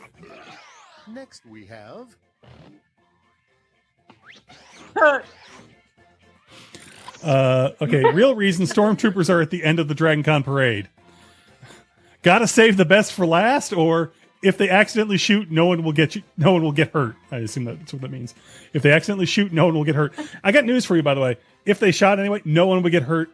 [1.08, 2.16] Next, we have
[7.24, 10.89] Uh, okay, real reason stormtroopers are at the end of the Dragon Con parade.
[12.22, 14.14] Gotta save the best for last, or
[14.44, 17.16] if they accidentally shoot, no one will get you, no one will get hurt.
[17.32, 18.36] I assume that's what that means.
[18.74, 20.14] If they accidentally shoot, no one will get hurt.
[20.44, 21.38] I got news for you, by the way.
[21.66, 23.30] If they shot anyway, no one would get hurt,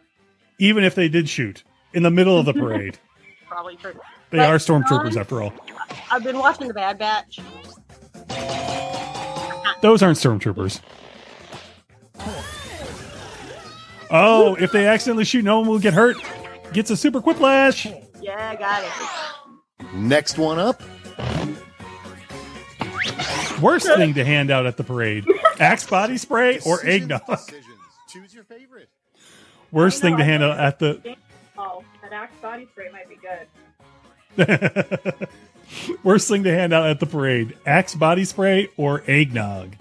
[0.58, 2.98] even if they did shoot in the middle of the parade.
[3.48, 3.92] probably true.
[4.30, 5.52] They But, are stormtroopers um, after all.
[6.10, 7.40] I've been watching the Bad Batch.
[9.82, 10.80] Those aren't stormtroopers.
[14.12, 16.16] Oh, if they accidentally shoot, no one will get hurt.
[16.72, 17.86] Gets a super quiplash.
[18.20, 19.94] Yeah, I got it.
[19.94, 20.82] next one up.
[23.60, 25.26] Worst thing to hand out at the parade:
[25.58, 27.26] Axe body spray or eggnog.
[27.26, 27.66] decisions.
[28.08, 28.88] Choose your favorite.
[29.70, 31.16] Worst know, thing to I hand out at the
[31.58, 35.28] Oh, that Axe body spray might be good.
[36.02, 39.76] worst thing to hand out at the parade: Axe body spray or eggnog.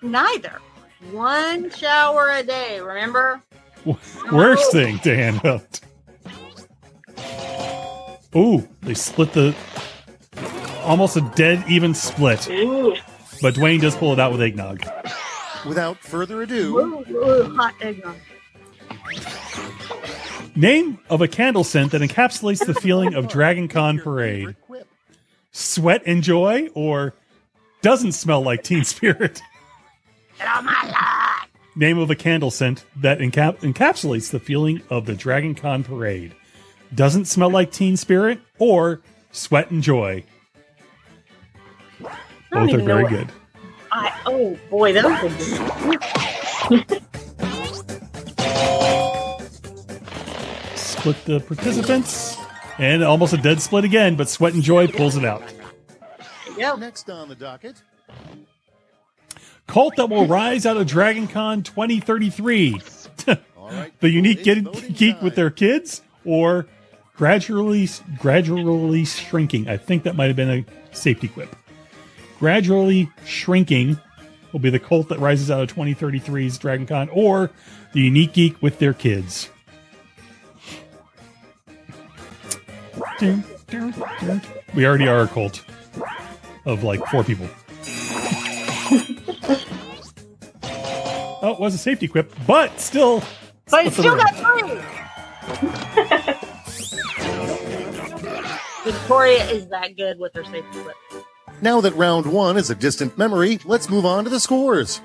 [0.00, 0.58] Neither.
[1.10, 3.42] One shower a day, remember?
[4.30, 5.80] Worst thing to hand out.
[8.34, 9.54] Ooh, they split the
[10.82, 12.96] almost a dead even split, Ooh.
[13.40, 14.84] but Dwayne does pull it out with eggnog.
[15.66, 18.16] Without further ado, Ooh, ooh, hot eggnog.
[20.54, 24.54] Name of a candle scent that encapsulates the feeling of Dragon Con parade.
[25.50, 27.14] Sweat and joy or
[27.80, 29.40] doesn't smell like Teen Spirit.
[30.38, 35.14] Get on my Name of a candle scent that encap- encapsulates the feeling of the
[35.14, 36.34] Dragon Con parade.
[36.94, 40.24] Doesn't smell like Teen Spirit or Sweat and Joy.
[42.52, 43.32] I don't Both are very good.
[43.90, 47.02] I, oh boy, those are good.
[50.76, 52.36] Split the participants.
[52.78, 55.42] And almost a dead split again, but Sweat and Joy pulls it out.
[56.56, 56.78] Yep.
[56.78, 57.82] Next on the docket,
[59.66, 62.80] Cult that will rise out of Dragon Con 2033.
[63.56, 63.92] all right.
[64.00, 65.24] the unique it's geek, geek time.
[65.24, 66.66] with their kids or
[67.14, 67.88] gradually
[68.18, 70.64] gradually shrinking i think that might have been a
[70.96, 71.54] safety quip
[72.42, 73.96] gradually shrinking
[74.52, 77.52] will be the cult that rises out of 2033's dragon con or
[77.92, 79.48] the unique geek with their kids
[84.74, 85.64] we already are a cult
[86.66, 87.46] of like four people
[91.44, 93.22] oh it was a safety quip but still
[93.70, 94.80] But it still got three.
[98.92, 100.96] Victoria is that good with her safety whip.
[101.62, 105.00] Now that round one is a distant memory, let's move on to the scores.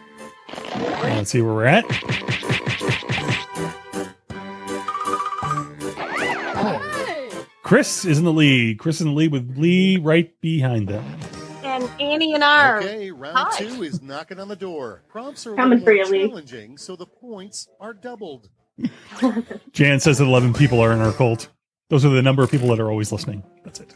[1.03, 1.85] Let's see where we're at.
[7.63, 8.79] Chris is in the lead.
[8.79, 11.03] Chris is in the lead with Lee right behind them.
[11.63, 13.57] And Annie and I Okay, round Hi.
[13.57, 15.03] two is knocking on the door.
[15.09, 16.27] Prompts are Coming little for more you, Lee.
[16.29, 18.49] challenging, so the points are doubled.
[19.73, 21.49] Jan says that 11 people are in our cult.
[21.89, 23.43] Those are the number of people that are always listening.
[23.65, 23.93] That's it.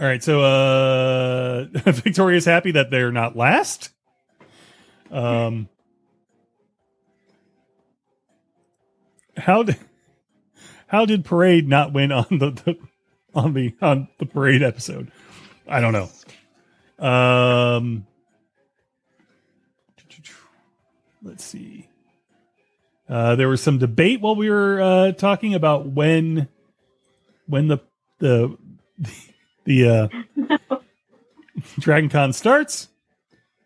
[0.00, 3.90] All right, so uh Victoria's happy that they're not last.
[5.10, 5.68] Um
[9.36, 9.76] How did
[10.88, 12.78] how did Parade not win on the, the
[13.34, 15.10] on the on the Parade episode?
[15.68, 17.06] I don't know.
[17.06, 18.06] Um
[21.22, 21.88] let's see.
[23.08, 26.48] Uh, there was some debate while we were uh, talking about when
[27.46, 27.78] when the
[28.18, 28.56] the
[28.98, 29.12] the
[29.68, 30.08] uh,
[31.78, 32.88] Dragon Con starts.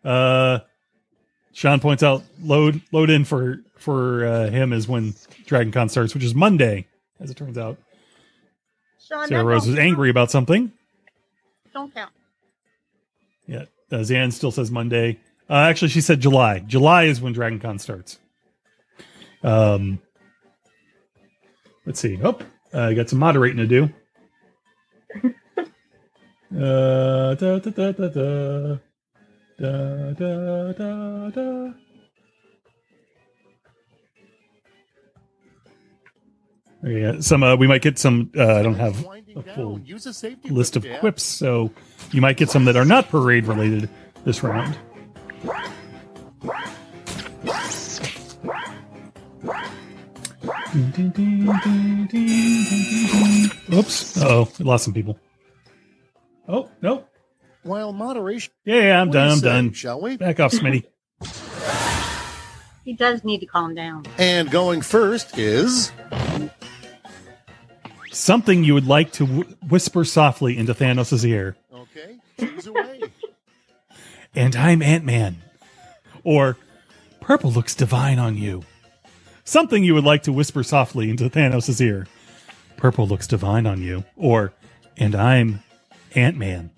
[0.03, 0.59] Uh,
[1.53, 5.13] Sean points out load load in for for uh, him is when
[5.45, 6.87] Dragon Con starts, which is Monday,
[7.19, 7.77] as it turns out.
[9.07, 10.71] Sean, Sarah Rose is angry about something.
[11.73, 12.11] Don't count.
[13.47, 15.19] Yeah, uh, Zan still says Monday.
[15.49, 16.59] Uh, actually, she said July.
[16.59, 18.17] July is when Dragon Con starts.
[19.43, 19.99] Um,
[21.85, 22.17] let's see.
[22.23, 22.39] Oh,
[22.73, 23.89] uh, I got some moderating to do.
[26.55, 28.77] Uh, da, da, da, da, da.
[29.59, 31.73] Da, da, da, da.
[36.83, 38.29] Yeah, some uh, we might get some.
[38.37, 39.79] Uh, I don't have a full
[40.49, 41.71] list of quips, so
[42.11, 43.89] you might get some that are not parade related
[44.25, 44.77] this round.
[53.73, 54.21] Oops.
[54.21, 55.17] Oh, we lost some people.
[56.47, 57.05] Oh, no.
[57.63, 59.29] While moderation, Yeah, yeah, I'm what done.
[59.31, 59.73] I'm say, done.
[59.73, 60.17] Shall we?
[60.17, 60.85] Back off, Schmitty.
[62.85, 64.03] He does need to calm down.
[64.17, 65.89] And going first is
[68.11, 71.55] Something you would like to w- whisper softly into Thanos' ear.
[71.73, 72.17] okay.
[72.39, 73.01] Choose away.
[74.35, 75.37] And I'm Ant Man.
[76.25, 76.57] Or,
[77.21, 78.63] purple looks divine on you.
[79.45, 82.07] Something you would like to whisper softly into Thanos' ear.
[82.75, 84.03] Purple looks divine on you.
[84.17, 84.51] Or,
[84.97, 85.61] and I'm
[86.15, 86.69] Ant Man.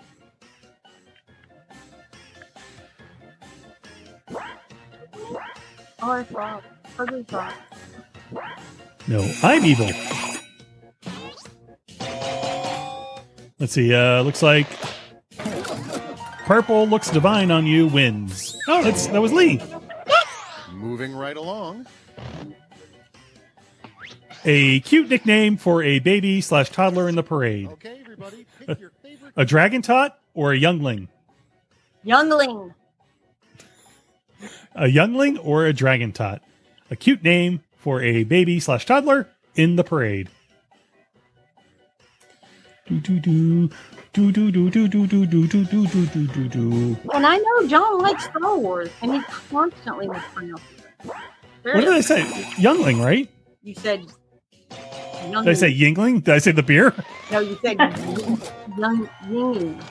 [6.02, 6.64] Oh, I thought.
[6.98, 7.54] Ugly thought.
[9.08, 9.90] No, I'm evil.
[13.60, 13.94] Let's see.
[13.94, 14.68] Uh, looks like
[16.46, 18.58] purple looks divine on you wins.
[18.68, 19.62] Oh, that's that was Lee.
[20.74, 21.88] Moving right along.
[24.44, 27.68] A cute nickname for a baby slash toddler in the parade.
[27.70, 28.55] Okay, everybody, pick your favorite.
[29.38, 31.10] A dragon tot or a youngling?
[32.04, 32.74] Youngling.
[34.76, 36.42] A youngling or a dragon tot?
[36.90, 40.30] A cute name for a baby slash toddler in the parade.
[42.88, 43.70] Do do do
[44.14, 46.98] do do do do do do do do do do do do do.
[47.14, 51.12] And I know John likes Star Wars, and he constantly mispronounces it.
[51.64, 52.22] What did I say?
[52.58, 53.28] Youngling, right?
[53.64, 54.06] You said.
[55.30, 56.24] Young, Did I say Yuengling?
[56.24, 56.94] Did I say the beer?
[57.32, 57.78] No, you said
[58.78, 59.82] young, young,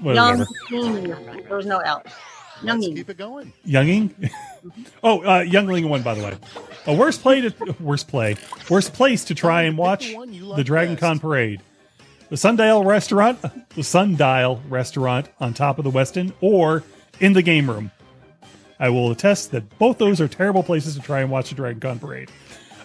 [0.00, 0.46] Whatever.
[0.70, 1.04] young.
[1.48, 2.02] There was no L.
[2.04, 2.96] Let's Younging.
[2.96, 3.52] keep it going.
[3.64, 4.14] Younging.
[5.04, 6.36] oh, uh, Youngling won, by the way.
[6.86, 8.36] A worst play to worst play,
[8.68, 11.60] worst place to try and watch one you like the Dragon Con parade.
[12.30, 13.40] The Sundial restaurant,
[13.74, 16.82] the Sundial restaurant on top of the Westin, or
[17.20, 17.90] in the game room.
[18.80, 21.80] I will attest that both those are terrible places to try and watch the Dragon
[21.80, 22.30] Con parade.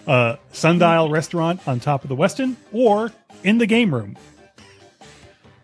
[0.06, 3.10] Uh, Sundial Restaurant on top of the Westin, or
[3.42, 4.16] in the game room.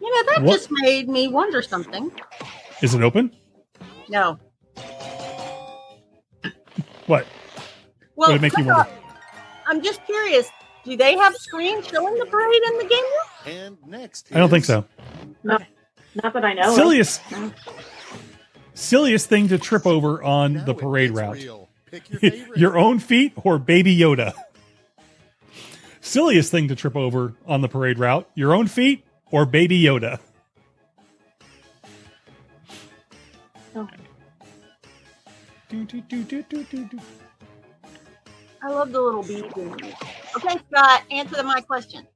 [0.01, 2.11] You know, that What- just made me wonder something.
[2.83, 3.35] Is it open?
[4.09, 4.39] No.
[7.07, 7.27] What?
[8.17, 8.89] Well, Would it make you wonder?
[9.67, 10.49] I'm just curious.
[10.85, 13.57] Do they have screens showing the parade in the game room?
[13.57, 14.85] And next, I don't think so.
[15.45, 15.63] Not,
[16.23, 16.69] not that I know.
[16.71, 16.75] of.
[16.75, 17.21] Silliest,
[18.75, 21.41] silliest thing to trip over on Now the parade route.
[21.41, 21.69] your.
[22.57, 24.33] Your own feet or Baby Yoda?
[26.01, 28.31] Silliest thing to trip over on the parade route.
[28.37, 30.19] Your own feet or Baby Yoda?
[33.75, 33.89] Oh.
[35.69, 37.01] Do, do, do.
[38.63, 39.43] I love the little bees.
[39.57, 39.73] in.
[40.37, 42.07] Okay, Scott, answer my question.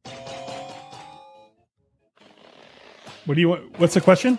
[3.24, 3.78] What do you want?
[3.78, 4.38] What's the question?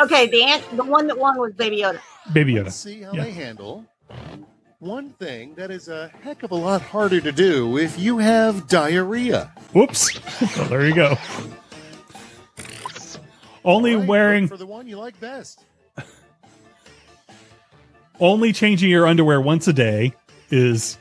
[0.00, 2.00] Okay, the an- the one that won was Baby Yoda.
[2.32, 2.82] Baby Let's Yoda.
[2.84, 3.24] see how Yeah.
[3.24, 3.86] they handle
[4.80, 8.66] one thing that is a heck of a lot harder to do if you have
[8.66, 9.52] diarrhea.
[9.72, 10.18] Whoops.
[10.56, 11.16] well, there you go.
[13.62, 15.62] Only All right, wearing, for the one you like best.
[18.18, 20.14] only changing your underwear once a day
[20.50, 20.96] is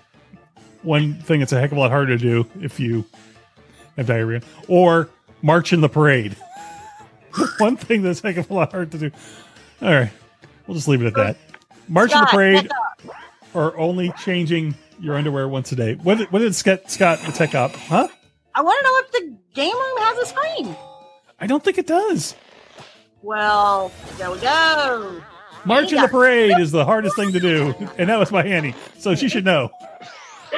[0.84, 3.06] one thing that's a heck of a lot harder to do if you
[3.96, 4.42] have diarrhea.
[4.68, 5.10] Or
[5.42, 6.36] march in the parade.
[7.60, 9.16] one thing that's a heck of a lot harder to do.
[9.82, 10.12] All right.
[10.68, 11.38] We'll just leave it at that.
[11.88, 12.89] March in the parade back up.
[13.54, 15.96] Or only changing your underwear once a day.
[15.96, 17.72] What did, what did Scott, Scott the tech op?
[17.72, 18.08] Huh?
[18.56, 20.76] I want to know if the game room has a screen.
[21.40, 22.36] I don't think it does.
[23.22, 25.22] Well, there we go.
[25.66, 28.74] March in the parade is the hardest thing to do, and that was by Annie,
[28.98, 29.70] so she should know.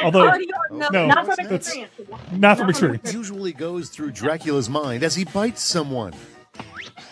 [0.04, 1.92] Although Already don't no, Not from that's experience.
[2.32, 3.14] not from experience.
[3.14, 6.14] Usually goes through Dracula's mind as he bites someone.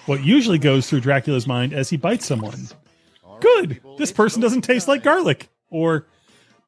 [0.05, 2.67] What usually goes through Dracula's mind as he bites someone.
[3.41, 3.81] Good.
[3.97, 5.49] This person doesn't taste like garlic.
[5.69, 6.05] Or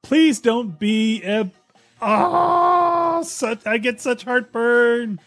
[0.01, 1.49] please don't be a.
[2.01, 5.19] Oh, such I get such heartburn.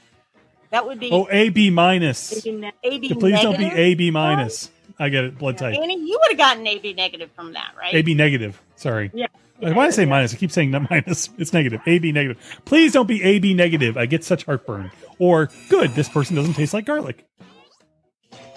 [0.71, 2.31] That would be Oh, A B minus.
[2.31, 3.67] That- AB Please don't be.
[3.67, 4.71] A B minus.
[4.99, 5.39] I get it.
[5.39, 5.77] Blood type.
[5.77, 7.95] Annie, you would have gotten AB negative from that, right?
[7.95, 8.61] A B negative.
[8.77, 9.11] Sorry.
[9.15, 9.27] Yeah.
[9.59, 10.35] Why did I say minus?
[10.35, 11.31] I keep saying not minus.
[11.39, 11.81] It's negative.
[11.87, 12.61] A B negative.
[12.65, 13.97] Please don't be A B negative.
[13.97, 14.91] I get such heartburn.
[15.19, 15.93] Or good.
[15.93, 17.25] This person doesn't taste like garlic.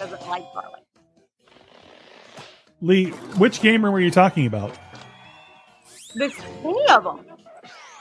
[0.00, 0.82] Doesn't like garlic.
[2.80, 3.06] Lee,
[3.38, 4.76] which gamer were you talking about?
[6.18, 7.24] There's many of them.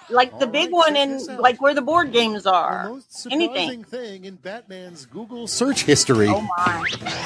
[0.10, 2.84] Like the big right, one check in like where the board games are.
[2.84, 2.90] The are.
[2.94, 3.84] most surprising Anything.
[3.84, 6.28] thing in Batman's Google search history.
[6.30, 6.84] Oh my.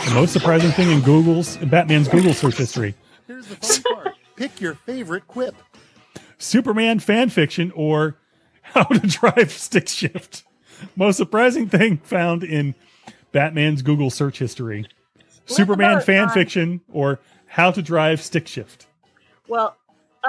[0.07, 2.95] The most surprising thing in Google's in Batman's Google search history:
[3.27, 4.15] Here's the fun part.
[4.35, 5.55] Pick your favorite quip.
[6.39, 8.17] Superman fan fiction or
[8.63, 10.43] how to drive stick shift.
[10.95, 12.73] Most surprising thing found in
[13.31, 14.87] Batman's Google search history:
[15.45, 16.33] Superman fan John.
[16.33, 18.87] fiction or how to drive stick shift.
[19.47, 19.77] Well,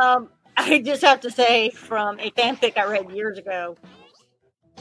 [0.00, 0.28] um,
[0.66, 3.76] I just have to say from a fanfic I read years ago.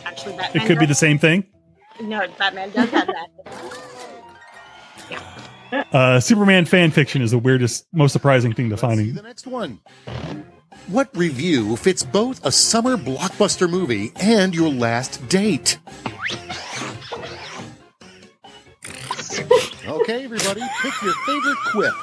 [0.06, 0.64] Actually, Batman.
[0.64, 1.46] It could be the same thing.
[2.00, 3.28] No, Batman does have that.
[5.94, 9.48] Uh, Superman fan fiction is the weirdest, most surprising thing to Let's see the next
[9.48, 9.80] one.
[10.88, 15.80] What review fits both a summer blockbuster movie and your last date?
[19.88, 21.94] okay, everybody, pick your favorite quip.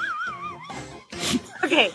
[1.68, 1.90] Okay.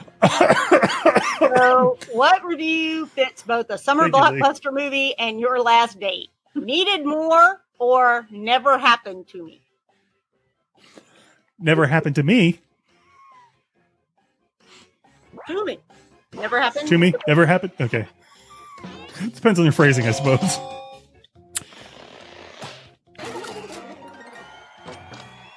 [1.39, 6.29] so, what review fits both a summer Thank you, blockbuster movie and your last date?
[6.53, 9.61] Needed more or never happened to me?
[11.57, 12.59] Never happened to me.
[15.47, 15.79] To me.
[16.33, 17.71] Never happened To me, never happened.
[17.81, 18.07] Okay,
[19.33, 20.59] depends on your phrasing, I suppose.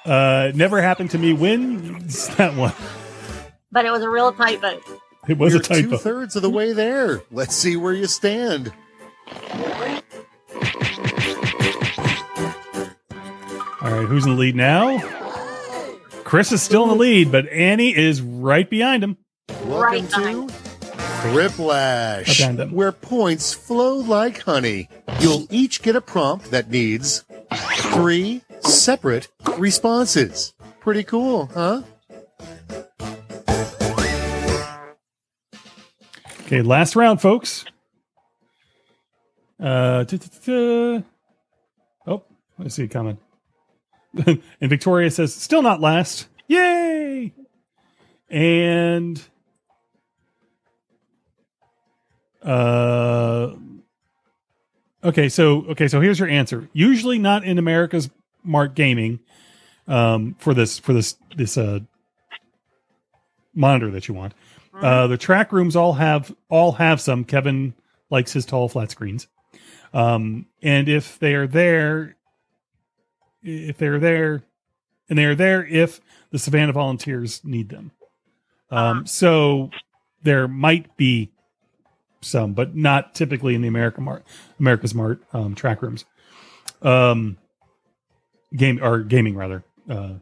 [0.05, 1.33] Uh, never happened to me.
[1.33, 2.73] Wins that one.
[3.77, 4.81] But it was a real tight vote.
[5.27, 5.89] It was You're a typo.
[5.91, 7.21] two thirds of the way there.
[7.29, 8.73] Let's see where you stand.
[13.79, 14.97] All right, who's in the lead now?
[16.23, 19.15] Chris is still in the lead, but Annie is right behind him.
[19.65, 20.49] Welcome Right to behind.
[20.49, 24.89] Thriplash, Behind where points flow like honey.
[25.19, 27.25] You'll each get a prompt that needs
[27.93, 30.55] three separate responses.
[30.79, 31.83] Pretty cool, huh?
[36.47, 37.65] Okay, last round, folks.
[39.59, 40.05] Uh,
[42.07, 42.23] oh,
[42.57, 43.17] I see it coming.
[44.25, 47.33] and Victoria says, "Still not last, yay!"
[48.29, 49.21] And
[52.41, 53.51] uh,
[55.03, 56.69] okay, so okay, so here's your answer.
[56.71, 58.09] Usually not in America's
[58.41, 59.19] Mark Gaming,
[59.85, 61.79] um, for this for this this uh
[63.53, 64.33] monitor that you want.
[64.81, 67.23] Uh, the track rooms all have all have some.
[67.23, 67.73] Kevin
[68.09, 69.27] likes his tall flat screens.
[69.93, 72.15] Um, and if they are there,
[73.41, 74.43] if they're there,
[75.09, 75.99] and they are there if
[76.31, 77.91] the Savannah Volunteers need them.
[78.69, 79.71] Um, so
[80.23, 81.31] there might be
[82.21, 84.25] some, but not typically in the America Mart,
[84.59, 86.05] AmericasMart um, track rooms.
[86.81, 87.37] Um,
[88.55, 89.63] game or gaming rather.
[89.89, 90.15] Uh,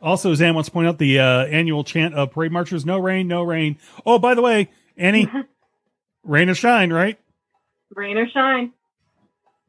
[0.00, 3.26] also, Zan wants to point out the uh, annual chant of parade marchers: "No rain,
[3.26, 5.28] no rain." Oh, by the way, Annie,
[6.22, 7.18] rain or shine, right?
[7.94, 8.72] Rain or shine.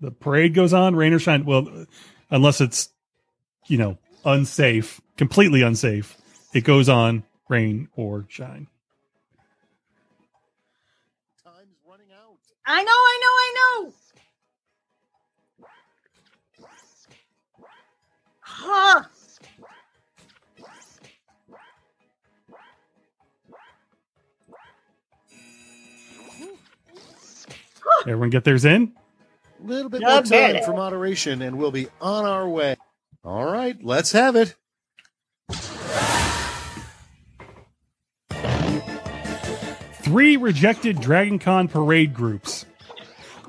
[0.01, 1.45] The parade goes on, rain or shine.
[1.45, 1.85] Well,
[2.29, 2.89] unless it's
[3.67, 6.15] you know unsafe, completely unsafe,
[6.53, 8.67] it goes on, rain or shine.
[11.43, 12.37] Time's running out.
[12.67, 13.53] I know, I know, I
[13.83, 13.93] know.
[18.41, 19.03] Huh.
[28.01, 28.93] Everyone get theirs in.
[29.61, 32.75] A little bit more time for moderation, and we'll be on our way.
[33.23, 34.55] All right, let's have it.
[40.03, 42.65] Three rejected Dragon Con parade groups: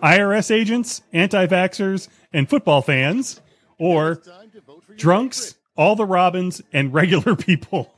[0.02, 3.40] IRS agents, anti-vaxxers, and football fans,
[3.78, 7.94] or Time to vote for your drunks, all the Robins, and regular people.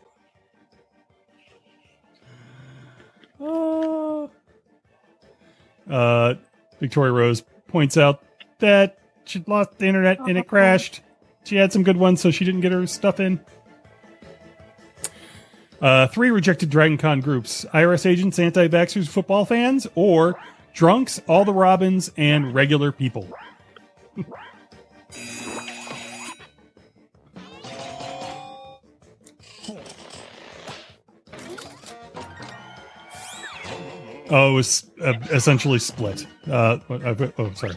[3.41, 3.45] Uh,
[5.89, 6.35] uh,
[6.81, 8.23] Victoria Rose points out
[8.59, 11.01] that she lost the internet and it crashed.
[11.45, 13.41] She had some good ones, so she didn't get her stuff in.
[15.81, 20.39] Uh, three rejected Dragon Con groups IRS agents, anti vaxxers, football fans, or
[20.73, 23.29] drunks, all the Robins, and regular people.
[34.35, 36.27] Oh, it was uh, essentially split.
[36.51, 37.77] Uh, what- uh, oh, sorry.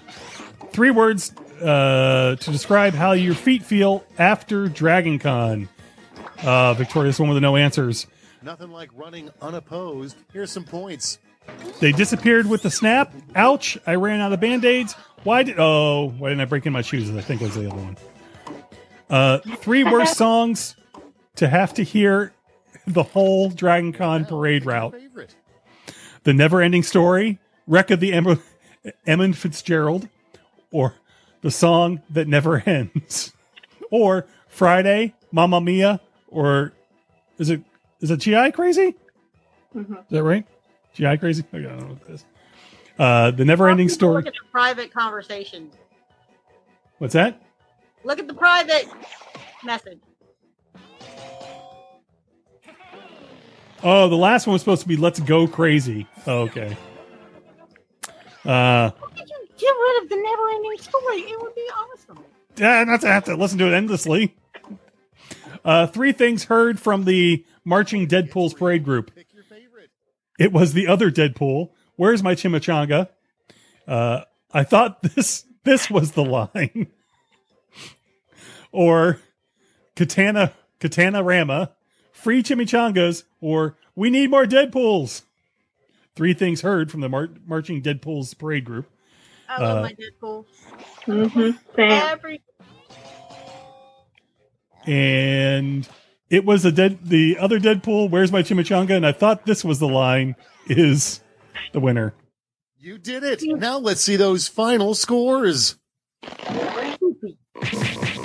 [0.72, 5.68] Three words uh, to describe how your feet feel after Dragon Con.
[6.42, 8.08] Uh, Victoria's one with the no answers.
[8.42, 10.16] Nothing like running unopposed.
[10.32, 11.20] Here's some points.
[11.82, 13.14] They disappeared with the snap.
[13.36, 13.78] Ouch!
[13.86, 14.94] I ran out of band aids.
[15.24, 15.60] Why did?
[15.60, 17.14] Oh, why didn't I break in my shoes?
[17.16, 17.98] I think was the other one.
[19.10, 20.76] Uh, three worst songs
[21.36, 22.34] to have to hear
[22.88, 24.94] the whole Dragon Con parade route.
[24.94, 25.36] Favorite.
[26.26, 28.42] The Never Ending Story, Wreck of the Em-
[29.06, 30.10] Edmund Fitzgerald,
[30.72, 30.96] or
[31.42, 33.32] The Song That Never Ends,
[33.92, 36.74] or Friday, Mamma Mia, or
[37.38, 37.62] is it
[38.02, 38.96] is it GI Crazy?
[39.76, 40.46] Is that right?
[40.94, 41.44] GI Crazy?
[41.54, 42.26] Okay, I don't know what that is.
[42.98, 44.16] Uh, the Never Ending Story.
[44.24, 45.70] Look at the private conversation.
[46.98, 47.42] What's that?
[48.04, 48.88] Look at the private
[49.64, 50.00] message.
[53.88, 56.76] Oh, the last one was supposed to be "Let's Go Crazy." Oh, okay.
[58.44, 58.90] Uh,
[59.58, 61.18] get rid of the never-ending story?
[61.22, 62.20] It would be awesome.
[62.58, 64.36] yeah, not to have to listen to it endlessly.
[65.64, 69.14] Uh, three things heard from the marching Deadpool's parade group.
[69.16, 69.90] Pick your favorite.
[70.38, 71.70] It was the other Deadpool.
[71.96, 73.10] Where's my chimichanga?
[73.88, 74.22] Uh,
[74.52, 76.88] I thought this this was the line.
[78.72, 79.20] or
[79.96, 81.72] Katana Katana Rama,
[82.12, 85.22] free chimichangas, or we need more Deadpools.
[86.16, 88.90] Three things heard from the mar- marching Deadpool's parade group.
[89.48, 90.46] I love Uh, my Deadpool.
[91.06, 91.80] Mm-hmm.
[91.80, 92.42] Every
[94.88, 95.88] and
[96.30, 98.10] it was the dead the other Deadpool.
[98.10, 98.96] Where's my chimichanga?
[98.96, 100.36] And I thought this was the line.
[100.68, 101.22] Is
[101.74, 102.16] the winner.
[102.80, 103.42] You did it.
[103.44, 105.76] Now let's see those final scores.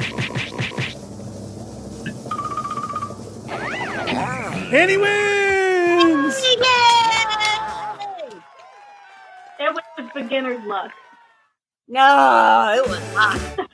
[4.72, 6.36] And he wins.
[9.59, 10.92] It was beginner's luck.
[11.88, 13.70] no, it was not.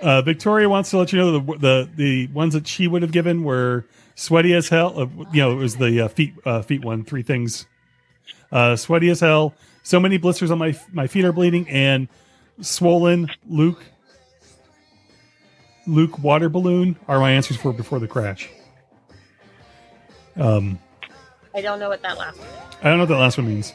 [0.00, 3.10] Uh, Victoria wants to let you know the the the ones that she would have
[3.10, 4.92] given were sweaty as hell.
[4.96, 7.04] Uh, you know, it was the uh, feet uh, feet one.
[7.04, 7.66] Three things:
[8.52, 12.08] uh, sweaty as hell, so many blisters on my my feet are bleeding, and
[12.60, 13.82] swollen Luke
[15.86, 18.50] Luke water balloon are my answers for before the crash.
[20.36, 20.78] Um,
[21.54, 22.46] I don't know what that last one.
[22.48, 22.54] is.
[22.82, 23.72] I don't know what that last one means.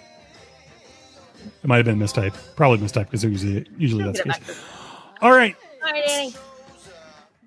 [1.64, 2.36] It might have been mistype.
[2.56, 4.62] Probably mistype because usually usually that's the case.
[5.22, 5.56] All right.
[5.86, 6.34] All right, Annie.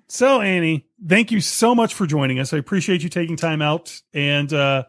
[0.07, 2.53] So, Annie, thank you so much for joining us.
[2.53, 3.99] I appreciate you taking time out.
[4.13, 4.83] And, uh,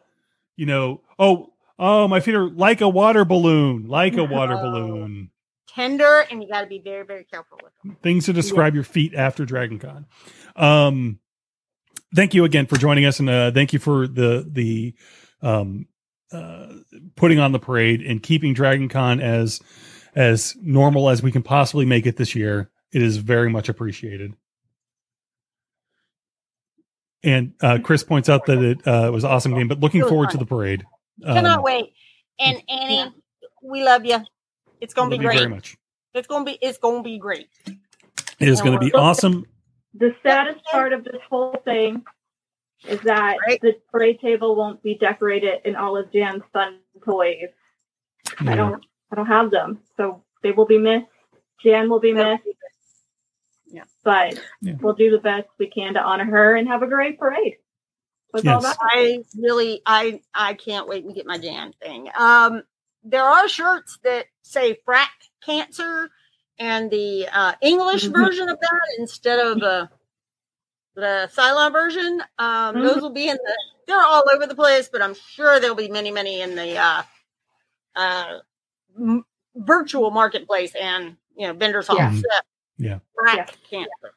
[0.57, 4.63] you know, oh, oh, my feet are like a water balloon, like a water Oh.
[4.63, 5.31] balloon.
[5.69, 7.97] Tender, and you got to be very, very careful with them.
[8.03, 10.07] Things to describe your feet after Dragon Con.
[10.57, 11.19] Um,
[12.15, 14.95] thank you again for joining us, and uh, thank you for the the
[15.43, 15.87] um,
[16.33, 16.69] uh,
[17.17, 19.61] putting on the parade and keeping Dragon Con as
[20.15, 22.71] as normal as we can possibly make it this year.
[22.93, 24.35] It is very much appreciated.
[27.23, 30.27] And uh, Chris points out that it uh, was an awesome game, but looking forward
[30.27, 30.33] fun.
[30.33, 30.85] to the parade.
[31.23, 31.93] Cannot Um, wait.
[32.39, 33.13] And Annie,
[33.63, 34.19] we love you.
[34.81, 35.39] It's gonna love be you great.
[35.39, 35.77] very much.
[36.13, 36.59] It's gonna be.
[36.61, 37.49] It's gonna be great.
[38.41, 39.47] It is going to be awesome.
[39.95, 42.05] The saddest part of this whole thing
[42.89, 47.49] is that the parade table won't be decorated in all of Jan's fun toys.
[48.41, 49.81] I don't I don't have them.
[49.97, 51.07] So they will be missed.
[51.63, 52.43] Jan will be missed.
[53.67, 53.85] Yeah.
[54.03, 54.75] But Yeah.
[54.81, 57.57] we'll do the best we can to honor her and have a great parade.
[58.33, 62.09] That's all that I really, I, I can't wait to get my Jan thing.
[62.19, 62.65] Um,
[63.05, 65.07] there are shirts that say frack
[65.45, 66.11] cancer
[66.59, 68.13] and the uh, English Mhm.
[68.13, 69.89] version of that instead of the
[70.97, 72.23] the Cylon version.
[72.39, 72.83] Um.
[72.83, 73.59] Those will be in the.
[73.87, 77.03] They're all over the place, but I'm sure there'll be many, many in the uh,
[77.97, 78.39] uh,
[78.99, 79.25] m-
[79.57, 81.97] virtual marketplace and you know vendors hall.
[81.99, 82.13] Yeah.
[82.13, 82.29] So,
[82.79, 82.99] Yeah.
[83.19, 84.15] frack cancer.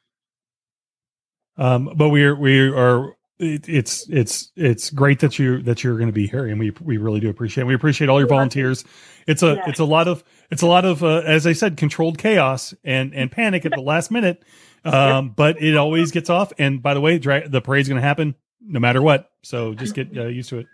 [1.58, 6.08] Um, but we're we are it, it's it's it's great that you that you're going
[6.10, 7.64] to be here, and we we really do appreciate.
[7.64, 7.68] it.
[7.68, 8.84] We appreciate all your volunteers.
[9.28, 9.64] It's a Yeah.
[9.68, 13.14] it's a lot of it's a lot of uh, as I said, controlled chaos and
[13.14, 14.44] and panic at the last minute.
[14.86, 16.54] Um, but it always gets off.
[16.58, 19.30] And by the way, dra- the parade's going to happen no matter what.
[19.44, 20.68] So just get uh, used to it.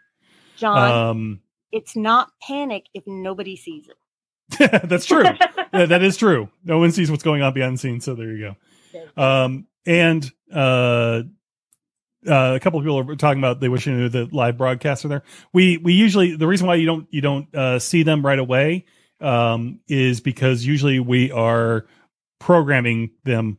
[0.57, 1.41] John, Um,
[1.71, 4.81] it's not panic if nobody sees it.
[4.87, 5.23] that's true.
[5.73, 6.49] Yeah, that is true.
[6.63, 8.05] No one sees what's going on behind the scenes.
[8.05, 8.53] So there you
[9.17, 9.21] go.
[9.23, 11.23] Um, and uh,
[12.27, 15.05] uh, a couple of people are talking about they wish you knew the live broadcasts
[15.05, 15.23] are there.
[15.51, 18.85] We we usually the reason why you don't you don't uh, see them right away
[19.19, 21.85] um, is because usually we are
[22.39, 23.57] programming them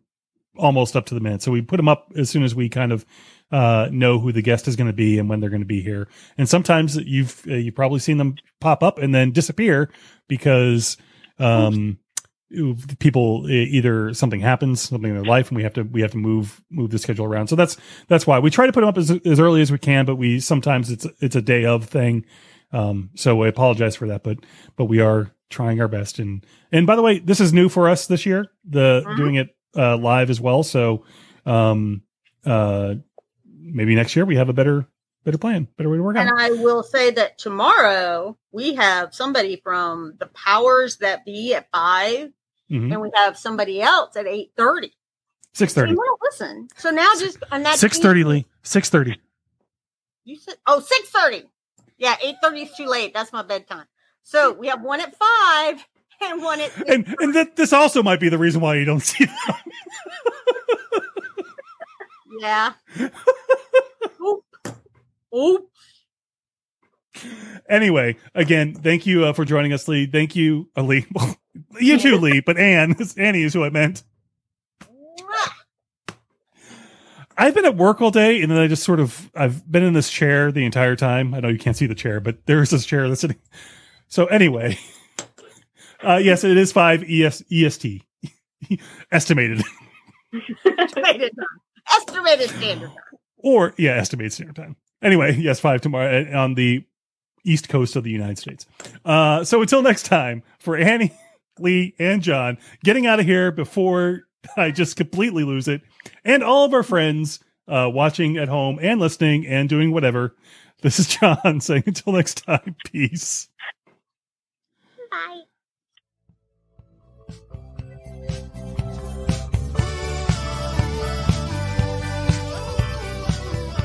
[0.57, 1.43] almost up to the minute.
[1.43, 3.05] So we put them up as soon as we kind of
[3.51, 5.81] uh, know who the guest is going to be and when they're going to be
[5.81, 6.09] here.
[6.39, 9.91] And sometimes you've uh, you've probably seen them pop up and then disappear
[10.29, 10.97] because
[11.39, 11.99] um,
[12.99, 16.19] people either something happens, something in their life, and we have to we have to
[16.19, 17.49] move move the schedule around.
[17.49, 17.77] So that's
[18.09, 20.17] that's why we try to put them up as as early as we can, but
[20.17, 22.25] we sometimes it's it's a day of thing.
[22.73, 24.39] Um, so I apologize for that, but
[24.77, 26.19] but we are trying our best.
[26.19, 29.17] And and by the way, this is new for us this year, the Mhm.
[29.17, 30.63] doing it uh, live as well.
[30.63, 31.05] So
[31.47, 32.03] um,
[32.45, 32.95] uh,
[33.47, 34.87] maybe next year we have a better
[35.25, 36.39] better plan, better way to work And out.
[36.39, 41.71] And I will say that tomorrow we have somebody from the powers that be at
[41.73, 42.31] 5
[42.71, 42.93] Mhm.
[42.93, 44.93] and we have somebody else at eight thirty.
[45.53, 45.93] Six thirty.
[45.93, 46.69] you want to listen?
[46.77, 48.47] So now just and that's Six thirty, Lee.
[48.63, 49.21] Six thirty.
[50.25, 50.83] You said oh
[51.15, 51.45] 6.30.
[51.99, 53.13] Yeah, eight thirty is too late.
[53.15, 53.85] That's my bedtime.
[54.23, 55.85] So we have one at five
[56.23, 56.73] and one at.
[56.89, 59.35] And and that this also might be the reason why you don't see them.
[62.41, 62.73] yeah.
[64.23, 64.45] Oop.
[65.37, 65.69] Oop.
[67.69, 70.07] anyway, again, thank you uh, for joining us, Lee.
[70.07, 71.07] Thank you, Lee.
[71.81, 72.41] you too, Lee.
[72.41, 74.03] But Anne, Annie is who I meant.
[77.37, 79.93] I've been at work all day, and then I just sort of I've been in
[79.93, 81.35] this chair the entire time.
[81.35, 83.39] I know you can't see the chair, but there's this chair that's sitting.
[84.07, 84.79] So anyway,
[86.07, 88.03] uh, yes, it is five ES, EST
[89.13, 89.63] estimated,
[90.79, 91.47] Estimated time.
[91.91, 92.97] Estimated standard time.
[93.39, 94.77] or yeah, estimated standard time.
[95.03, 96.85] Anyway, yes, five tomorrow uh, on the
[97.45, 98.65] east coast of the United States.
[99.05, 101.13] Uh, so until next time, for Annie,
[101.59, 104.23] Lee, and John, getting out of here before
[104.57, 105.83] I just completely lose it,
[106.25, 110.35] and all of our friends uh, watching at home and listening and doing whatever.
[110.83, 113.49] This is John saying until next time, peace.
[115.11, 115.43] Bye.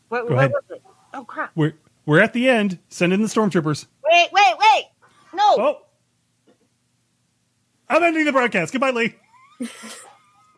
[0.08, 0.52] What, go what ahead.
[0.52, 0.82] was it?
[1.14, 1.50] Oh crap!
[1.54, 1.72] we're,
[2.04, 2.78] we're at the end.
[2.88, 3.86] Send in the stormtroopers.
[4.04, 4.84] Wait, wait, wait!
[5.34, 5.42] No.
[5.58, 5.78] Oh,
[7.88, 8.72] I'm ending the broadcast.
[8.72, 9.14] Goodbye, Lee.